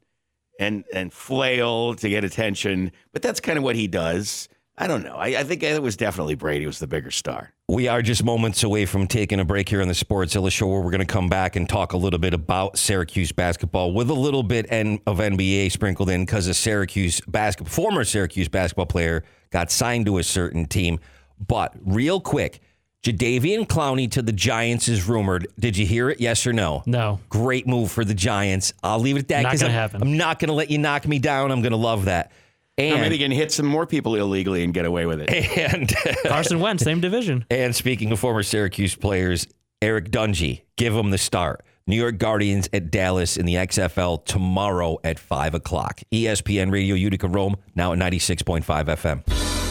[0.61, 4.49] and and flail to get attention, but that's kind of what he does.
[4.77, 5.17] I don't know.
[5.17, 7.53] I, I think it was definitely Brady was the bigger star.
[7.71, 10.81] We are just moments away from taking a break here on the Sportszilla Show, where
[10.81, 14.15] we're going to come back and talk a little bit about Syracuse basketball with a
[14.15, 19.71] little bit of NBA sprinkled in because a Syracuse basketball former Syracuse basketball player got
[19.71, 20.99] signed to a certain team.
[21.47, 22.63] But real quick,
[23.03, 25.47] Jadeveon Clowney to the Giants is rumored.
[25.61, 26.23] Did you hear it?
[26.23, 26.83] Yes or no?
[26.87, 27.21] No.
[27.29, 28.73] Great move for the Giants.
[28.83, 30.01] I'll leave it at that Not because gonna I'm, happen.
[30.01, 31.53] I'm not going to let you knock me down.
[31.53, 32.33] I'm going to love that.
[32.79, 35.31] And I mean, they can hit some more people illegally and get away with it.
[35.75, 35.93] and
[36.27, 37.45] Carson Wentz, same division.
[37.51, 39.47] and speaking of former Syracuse players,
[39.83, 41.65] Eric Dungey, give him the start.
[41.87, 46.01] New York Guardians at Dallas in the XFL tomorrow at 5 o'clock.
[46.13, 49.68] ESPN Radio Utica Rome, now at 96.5 FM.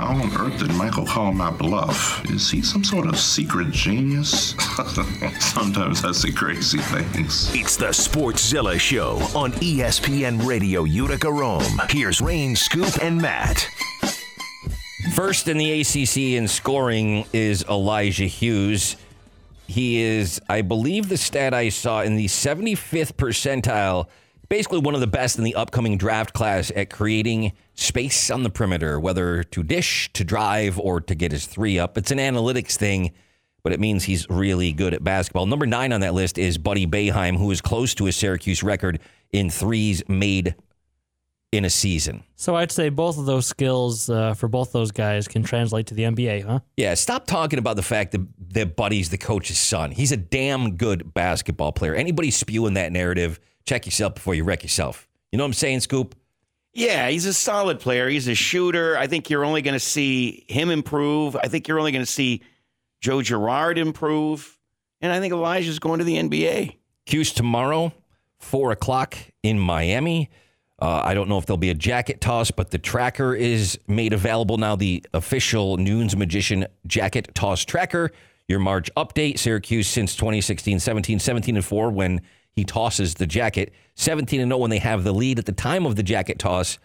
[0.00, 2.24] How on earth did Michael call my bluff?
[2.30, 4.54] Is he some sort of secret genius?
[5.40, 7.54] Sometimes I see crazy things.
[7.54, 11.82] It's the Sportszilla Show on ESPN Radio Utica Rome.
[11.90, 13.68] Here's Rain, Scoop, and Matt.
[15.12, 18.96] First in the ACC in scoring is Elijah Hughes.
[19.66, 24.06] He is, I believe, the stat I saw in the 75th percentile,
[24.50, 28.50] basically one of the best in the upcoming draft class at creating space on the
[28.50, 31.96] perimeter, whether to dish, to drive, or to get his three up.
[31.96, 33.12] It's an analytics thing,
[33.62, 35.46] but it means he's really good at basketball.
[35.46, 39.00] Number nine on that list is Buddy Boeheim, who is close to a Syracuse record
[39.30, 40.56] in threes made
[41.52, 42.22] in a season.
[42.36, 45.94] So I'd say both of those skills uh, for both those guys can translate to
[45.94, 46.60] the NBA, huh?
[46.76, 49.90] Yeah, stop talking about the fact that, that Buddy's the coach's son.
[49.90, 51.94] He's a damn good basketball player.
[51.94, 55.08] Anybody spewing that narrative, check yourself before you wreck yourself.
[55.32, 56.14] You know what I'm saying, Scoop?
[56.72, 58.08] Yeah, he's a solid player.
[58.08, 58.96] He's a shooter.
[58.96, 61.36] I think you're only going to see him improve.
[61.36, 62.42] I think you're only going to see
[63.00, 64.56] Joe Girard improve.
[65.00, 66.76] And I think Elijah's going to the NBA.
[67.06, 67.92] Hughes tomorrow,
[68.38, 70.30] 4 o'clock in Miami.
[70.80, 74.12] Uh, I don't know if there'll be a jacket toss, but the tracker is made
[74.12, 74.76] available now.
[74.76, 78.12] The official Nunes Magician jacket toss tracker.
[78.48, 82.20] Your March update Syracuse since 2016 17, 17 and 4 when
[82.52, 85.86] he tosses the jacket, 17 and 0 when they have the lead at the time
[85.86, 86.78] of the jacket toss,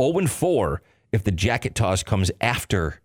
[0.00, 3.00] 0 and 4 if the jacket toss comes after.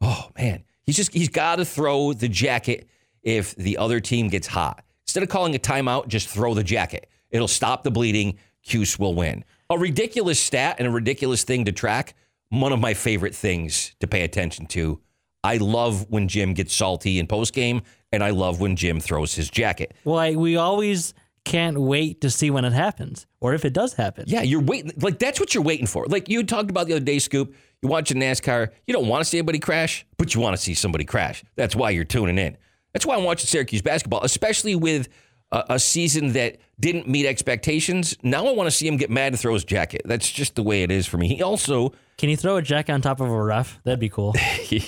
[0.00, 0.64] Oh, man.
[0.84, 2.88] He's just, he's got to throw the jacket
[3.22, 4.84] if the other team gets hot.
[5.04, 7.08] Instead of calling a timeout, just throw the jacket.
[7.30, 8.38] It'll stop the bleeding.
[8.62, 9.44] Cuse will win.
[9.68, 12.14] A ridiculous stat and a ridiculous thing to track.
[12.50, 15.00] One of my favorite things to pay attention to.
[15.42, 19.34] I love when Jim gets salty in post game, and I love when Jim throws
[19.34, 19.94] his jacket.
[20.04, 21.14] Well, I, we always
[21.46, 24.24] can't wait to see when it happens or if it does happen.
[24.26, 24.92] Yeah, you're waiting.
[25.00, 26.04] Like that's what you're waiting for.
[26.06, 27.54] Like you talked about the other day, Scoop.
[27.80, 28.70] You watch a NASCAR.
[28.86, 31.44] You don't want to see anybody crash, but you want to see somebody crash.
[31.54, 32.56] That's why you're tuning in.
[32.92, 35.08] That's why I'm watching Syracuse basketball, especially with
[35.52, 38.16] a, a season that didn't meet expectations.
[38.22, 40.02] Now I want to see him get mad and throw his jacket.
[40.04, 41.28] That's just the way it is for me.
[41.28, 43.78] He also can you throw a jacket on top of a ref?
[43.84, 44.34] That'd be cool.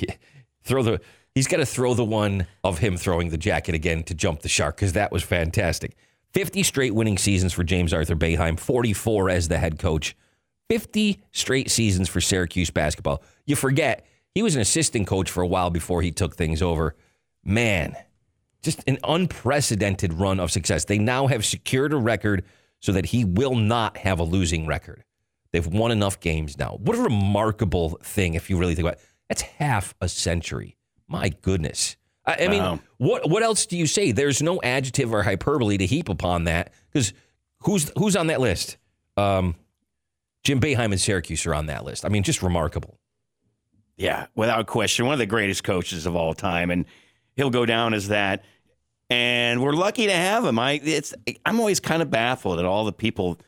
[0.64, 1.00] throw the.
[1.34, 4.48] He's got to throw the one of him throwing the jacket again to jump the
[4.48, 5.96] shark because that was fantastic.
[6.32, 10.16] 50 straight winning seasons for James Arthur Boeheim, 44 as the head coach.
[10.68, 13.22] 50 straight seasons for Syracuse basketball.
[13.46, 16.94] You forget, he was an assistant coach for a while before he took things over.
[17.44, 17.96] Man,
[18.62, 20.84] just an unprecedented run of success.
[20.84, 22.44] They now have secured a record
[22.80, 25.04] so that he will not have a losing record.
[25.52, 26.76] They've won enough games now.
[26.80, 29.04] What a remarkable thing if you really think about it.
[29.28, 30.76] That's half a century.
[31.06, 31.96] My goodness.
[32.28, 32.78] I, I mean, Wow.
[32.98, 34.12] what what else do you say?
[34.12, 37.12] There's no adjective or hyperbole to heap upon that because
[37.60, 38.76] who's who's on that list?
[39.16, 39.56] Um,
[40.44, 42.04] Jim Boeheim and Syracuse are on that list.
[42.04, 42.98] I mean, just remarkable.
[43.96, 46.84] Yeah, without question, one of the greatest coaches of all time, and
[47.34, 48.44] he'll go down as that.
[49.10, 50.58] And we're lucky to have him.
[50.58, 51.14] I it's
[51.46, 53.38] I'm always kind of baffled at all the people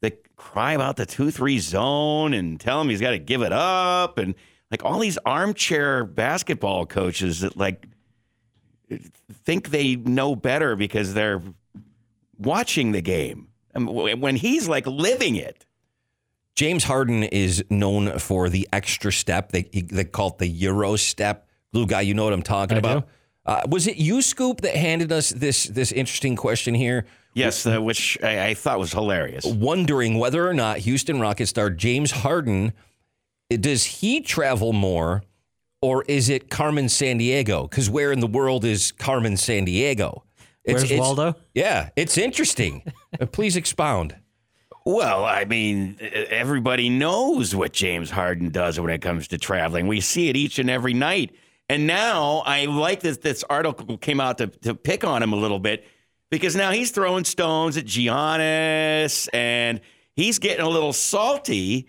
[0.00, 3.52] that cry about the two three zone and tell him he's got to give it
[3.52, 4.34] up, and
[4.70, 7.86] like all these armchair basketball coaches that like
[9.44, 11.42] think they know better because they're
[12.38, 15.64] watching the game when he's like living it.
[16.54, 19.52] James Harden is known for the extra step.
[19.52, 21.48] They they call it the Euro step.
[21.72, 23.08] Blue guy, you know what I'm talking I about.
[23.44, 27.06] Uh, was it you, Scoop, that handed us this this interesting question here?
[27.34, 29.44] Yes, uh, which I, I thought was hilarious.
[29.46, 32.74] Wondering whether or not Houston Rockets star James Harden
[33.48, 35.22] does he travel more,
[35.82, 37.68] or is it Carmen Sandiego?
[37.68, 40.22] Because where in the world is Carmen Sandiego?
[40.64, 41.34] Where's Waldo?
[41.54, 42.82] Yeah, it's interesting.
[43.20, 44.16] Uh, Please expound.
[44.86, 49.86] Well, I mean, everybody knows what James Harden does when it comes to traveling.
[49.86, 51.34] We see it each and every night.
[51.68, 55.36] And now I like that this article came out to, to pick on him a
[55.36, 55.84] little bit
[56.30, 59.80] because now he's throwing stones at Giannis and
[60.16, 61.88] he's getting a little salty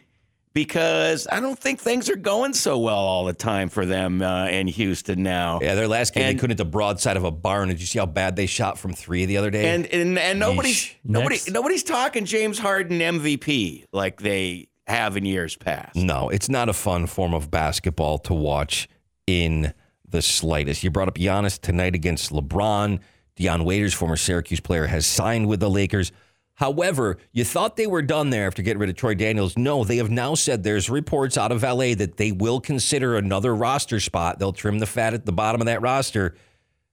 [0.54, 4.48] because I don't think things are going so well all the time for them uh,
[4.48, 5.60] in Houston now.
[5.62, 7.70] Yeah, their last game And- they couldn't hit the broadside of a barn.
[7.70, 9.74] Did you see how bad they shot from three the other day?
[9.74, 10.96] And and and nobody's Yeesh.
[11.04, 11.52] nobody Next.
[11.52, 15.96] nobody's talking James Harden MVP like they have in years past.
[15.96, 18.88] No, it's not a fun form of basketball to watch
[19.26, 19.74] in
[20.08, 20.84] the slightest.
[20.84, 23.00] You brought up Giannis tonight against LeBron.
[23.36, 26.12] Dion Waiters, former Syracuse player, has signed with the Lakers.
[26.56, 29.58] However, you thought they were done there after getting rid of Troy Daniels.
[29.58, 33.56] No, they have now said there's reports out of LA that they will consider another
[33.56, 34.38] roster spot.
[34.38, 36.36] They'll trim the fat at the bottom of that roster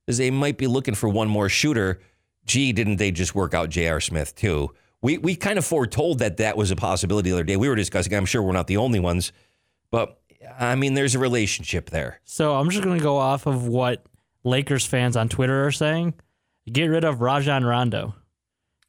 [0.07, 2.01] because they might be looking for one more shooter.
[2.47, 4.01] Gee, didn't they just work out J.R.
[4.01, 4.75] Smith too?
[5.03, 7.57] We we kind of foretold that that was a possibility the other day.
[7.57, 8.15] We were discussing.
[8.15, 9.33] I'm sure we're not the only ones,
[9.91, 10.21] but
[10.59, 12.21] I mean, there's a relationship there.
[12.25, 14.05] So I'm just going to go off of what
[14.43, 16.15] Lakers fans on Twitter are saying.
[16.71, 18.15] Get rid of Rajon Rondo.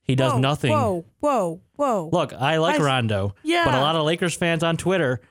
[0.03, 0.71] He does Whoa, nothing.
[0.71, 2.09] Whoa, whoa, whoa.
[2.11, 3.35] Look, I like I- Rondo.
[3.43, 3.65] Yeah.
[3.65, 5.21] But a lot of Lakers fans on Twitter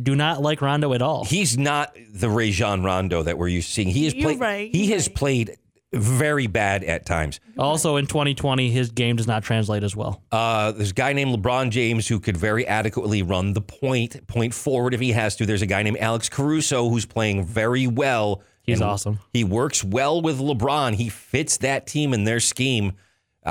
[0.00, 1.24] do not like Rondo at all.
[1.24, 3.88] He's not the Rajon Rondo that we're used to seeing.
[3.88, 4.40] He has You're played.
[4.40, 5.56] right, he you're has played
[5.92, 7.40] very bad at times.
[7.56, 10.22] Also in 2020, his game does not translate as well.
[10.30, 14.52] Uh, there's a guy named LeBron James who could very adequately run the point, point
[14.52, 15.46] forward if he has to.
[15.46, 18.42] There's a guy named Alex Caruso who's playing very well.
[18.62, 19.20] He's awesome.
[19.32, 20.94] He works well with LeBron.
[20.94, 22.94] He fits that team and their scheme.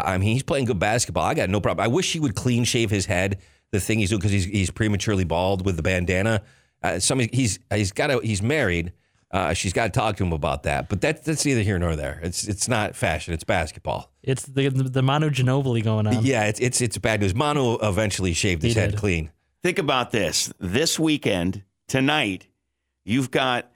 [0.04, 1.24] I mean, he's playing good basketball.
[1.24, 1.84] I got no problem.
[1.84, 3.40] I wish he would clean shave his head.
[3.72, 6.44] The thing he's doing because he's he's prematurely bald with the bandana.
[6.84, 8.94] Uh, some he's he's got a, he's married.
[9.32, 10.88] Uh, she's got to talk to him about that.
[10.88, 12.20] But that, that's neither here nor there.
[12.24, 13.34] It's it's not fashion.
[13.34, 14.12] It's basketball.
[14.22, 16.24] It's the the, the Manu Ginobili going on.
[16.24, 17.34] Yeah, it's it's it's bad news.
[17.34, 19.00] Manu eventually shaved his He head did.
[19.00, 19.32] clean.
[19.64, 20.54] Think about this.
[20.60, 22.48] This weekend, tonight,
[23.04, 23.72] you've got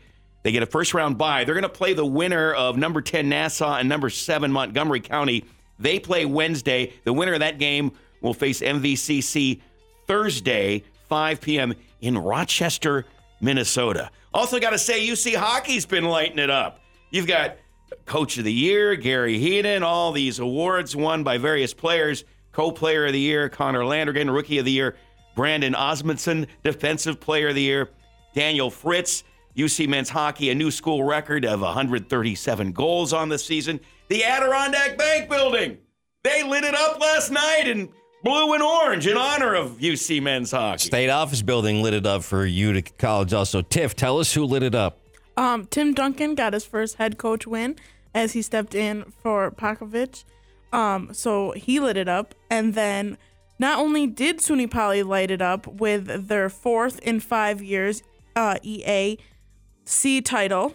[0.46, 1.42] They get a first round bye.
[1.42, 5.44] They're going to play the winner of number 10 Nassau and number 7 Montgomery County.
[5.80, 6.92] They play Wednesday.
[7.02, 7.90] The winner of that game
[8.20, 9.60] will face MVCC
[10.06, 11.74] Thursday, 5 p.m.
[12.00, 13.06] in Rochester,
[13.40, 14.12] Minnesota.
[14.32, 16.78] Also, got to say, UC hockey's been lighting it up.
[17.10, 17.56] You've got
[18.04, 22.22] Coach of the Year, Gary Heenan, all these awards won by various players.
[22.52, 24.94] Co Player of the Year, Connor Landergan, Rookie of the Year,
[25.34, 27.90] Brandon Osmondson, Defensive Player of the Year,
[28.32, 29.24] Daniel Fritz,
[29.56, 33.80] UC men's hockey, a new school record of 137 goals on the season.
[34.08, 35.78] The Adirondack Bank Building,
[36.22, 37.88] they lit it up last night in
[38.22, 40.86] blue and orange in honor of UC men's hockey.
[40.86, 43.62] State Office Building lit it up for Utica College also.
[43.62, 44.98] Tiff, tell us who lit it up.
[45.38, 47.76] Um, Tim Duncan got his first head coach win
[48.14, 50.24] as he stepped in for Popovich.
[50.72, 53.16] Um, so he lit it up, and then
[53.58, 58.02] not only did SUNY Poly light it up with their fourth in five years
[58.34, 58.56] uh,
[59.86, 60.74] EAC title,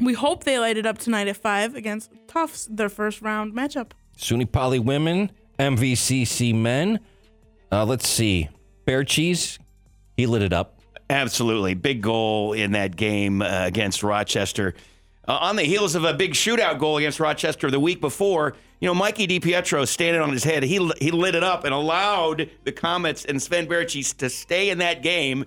[0.00, 3.90] we hope they light it up tonight at five against Tufts, their first round matchup.
[4.16, 7.00] SUNY Poly women, MVCC men.
[7.70, 8.48] Uh, let's see.
[8.84, 9.58] Bear Cheese,
[10.16, 10.80] he lit it up.
[11.10, 11.74] Absolutely.
[11.74, 14.74] Big goal in that game uh, against Rochester.
[15.26, 18.88] Uh, on the heels of a big shootout goal against Rochester the week before, you
[18.88, 22.72] know, Mikey DiPietro standing on his head, he, he lit it up and allowed the
[22.72, 25.44] Comets and Sven Baertschi to stay in that game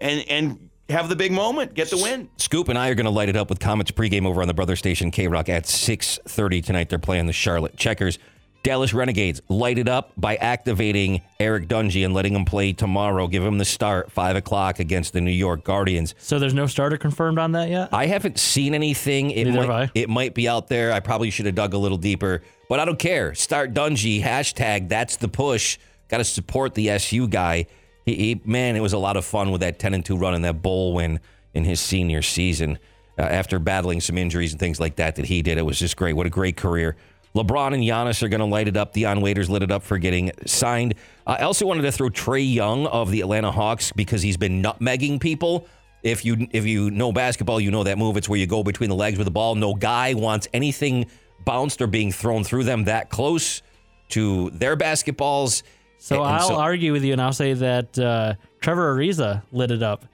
[0.00, 2.28] and, and have the big moment, get the win.
[2.36, 4.54] Scoop and I are going to light it up with Comets pregame over on the
[4.54, 6.88] brother station K Rock at 6:30 tonight.
[6.88, 8.18] They're playing the Charlotte Checkers.
[8.62, 13.28] Dallas Renegades light it up by activating Eric Dungey and letting him play tomorrow.
[13.28, 16.16] Give him the start five o'clock against the New York Guardians.
[16.18, 17.90] So there's no starter confirmed on that yet?
[17.92, 19.30] I haven't seen anything.
[19.30, 19.90] It Neither might, have I.
[19.94, 20.90] It might be out there.
[20.92, 23.36] I probably should have dug a little deeper, but I don't care.
[23.36, 24.88] Start Dungey hashtag.
[24.88, 25.78] That's the push.
[26.08, 27.66] Got to support the SU guy.
[28.06, 30.32] He, he, man, it was a lot of fun with that ten and two run
[30.32, 31.20] and that bowl win
[31.52, 32.78] in his senior season.
[33.18, 35.96] Uh, after battling some injuries and things like that that he did, it was just
[35.96, 36.12] great.
[36.14, 36.96] What a great career.
[37.34, 38.94] LeBron and Giannis are going to light it up.
[38.94, 40.94] Dion Waiters lit it up for getting signed.
[41.26, 45.20] I also wanted to throw Trae Young of the Atlanta Hawks because he's been nutmegging
[45.20, 45.66] people.
[46.02, 48.16] If you if you know basketball, you know that move.
[48.16, 49.54] It's where you go between the legs with the ball.
[49.54, 51.06] No guy wants anything
[51.44, 53.62] bounced or being thrown through them that close
[54.10, 55.62] to their basketballs.
[56.06, 59.72] So And I'll so- argue with you and I'll say that uh, Trevor Ariza lit
[59.72, 60.04] it up.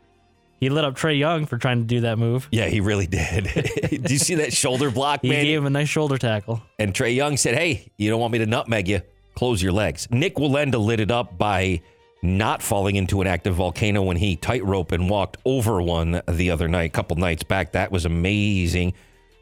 [0.59, 2.49] He lit up Trae Young for trying to do that move.
[2.51, 3.45] Yeah, he really did.
[3.91, 5.45] did you see that shoulder block, He man?
[5.45, 6.63] gave him a nice shoulder tackle.
[6.79, 9.03] And Trae Young said, Hey, you don't want me to nutmeg you?
[9.35, 10.09] Close your legs.
[10.11, 11.83] Nik Wallenda lit it up by
[12.23, 16.69] not falling into an active volcano when he tightrope and walked over one the other
[16.69, 17.73] night, a couple nights back.
[17.73, 18.95] That was amazing.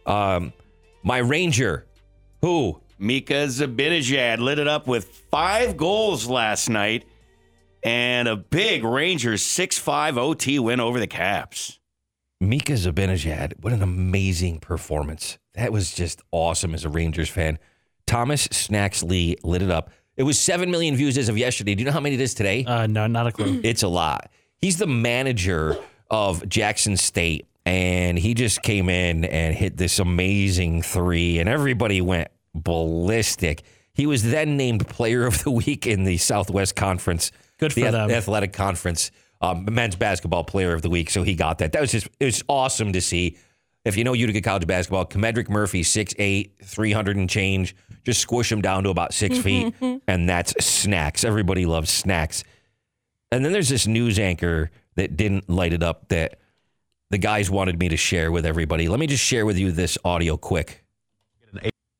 [0.07, 0.53] Um,
[1.05, 1.87] my Ranger,
[2.41, 2.81] who?
[3.01, 7.07] Mika Zibanejad lit it up with five goals last night
[7.83, 11.79] and a big Rangers 6 5 OT win over the Caps.
[12.43, 15.39] Mika Zibanejad, what an amazing performance.
[15.55, 17.59] That was just awesome as a Rangers fan.
[18.07, 19.91] Thomas Snacksley lit it up.
[20.19, 21.75] It was 7 million views as of yesterday.
[21.75, 22.67] Do you know how many it is today?
[22.67, 23.61] Uh, no, not a clue.
[23.65, 24.31] It's a lot.
[24.59, 25.79] He's the manager
[26.11, 32.03] of Jackson State, and he just came in and hit this amazing three, and everybody
[32.03, 33.63] went ballistic.
[33.93, 37.87] He was then named Player of the Week in the Southwest Conference, Good the for
[37.89, 38.11] ath- them.
[38.11, 41.11] Athletic Conference, um, Men's Basketball Player of the Week.
[41.11, 41.73] So he got that.
[41.73, 43.37] That was just it was awesome to see.
[43.85, 47.75] If you know Utica College basketball, Comedric Murphy, 6'8", 300 and change,
[48.05, 49.75] just squish him down to about 6 feet,
[50.07, 51.25] and that's snacks.
[51.25, 52.45] Everybody loves snacks.
[53.33, 56.39] And then there's this news anchor that didn't light it up that
[57.11, 58.87] the guys wanted me to share with everybody.
[58.89, 60.85] Let me just share with you this audio quick.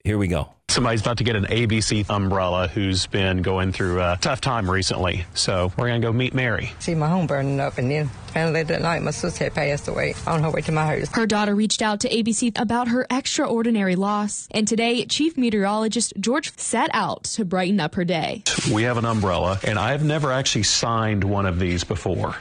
[0.03, 0.49] Here we go.
[0.71, 5.27] Somebody's about to get an ABC umbrella who's been going through a tough time recently.
[5.35, 6.73] So we're going to go meet Mary.
[6.79, 10.15] See my home burning up, and then finally that night my sister had passed away
[10.29, 11.13] on her way to my house.
[11.13, 16.57] Her daughter reached out to ABC about her extraordinary loss, and today, Chief Meteorologist George
[16.57, 18.45] set out to brighten up her day.
[18.73, 22.37] We have an umbrella, and I've never actually signed one of these before.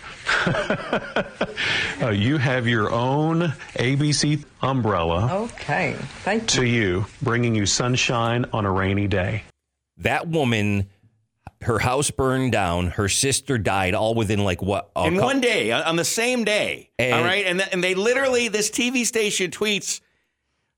[2.02, 6.62] uh, you have your own ABC umbrella Okay, thank you.
[6.62, 9.44] to you, bringing you sunshine on a rainy day.
[9.98, 10.88] That woman,
[11.62, 14.90] her house burned down, her sister died, all within like what?
[14.96, 16.90] a in cou- one day, on on the same day.
[16.98, 20.02] And- all right, and th- and they literally this TV station tweets.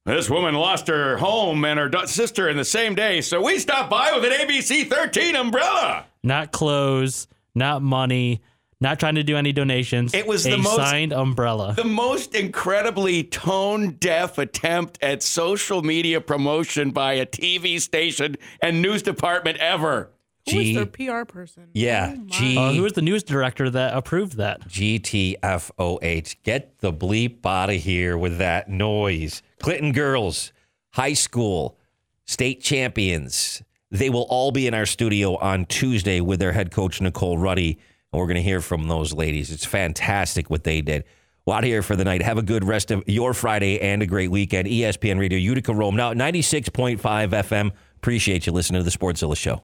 [0.03, 3.59] This woman lost her home and her da- sister in the same day, so we
[3.59, 6.05] stopped by with an ABC 13 umbrella.
[6.24, 8.41] Not clothes, not money,
[8.82, 10.13] not trying to do any donations.
[10.13, 11.73] It was a the most- signed umbrella.
[11.75, 18.82] The most incredibly tone deaf attempt at social media promotion by a TV station and
[18.82, 20.09] news department ever.
[20.49, 21.67] Who is G- their PR person?
[21.73, 22.57] Yeah, G.
[22.57, 24.67] Uh, who was the news director that approved that?
[24.67, 26.36] GTFOH.
[26.43, 29.43] Get the bleep out of here with that noise.
[29.59, 30.51] Clinton girls,
[30.93, 31.77] high school,
[32.25, 33.61] state champions.
[33.91, 37.77] They will all be in our studio on Tuesday with their head coach, Nicole Ruddy.
[38.14, 39.51] And we're going to hear from those ladies.
[39.51, 41.03] It's fantastic what they did.
[41.45, 42.22] Well, out here for the night.
[42.22, 44.68] Have a good rest of your Friday and a great weekend.
[44.68, 45.95] ESPN Radio, Utica Rome.
[45.95, 47.72] Now, 96.5 FM.
[47.97, 49.59] Appreciate you listening to the Sportzilla Show.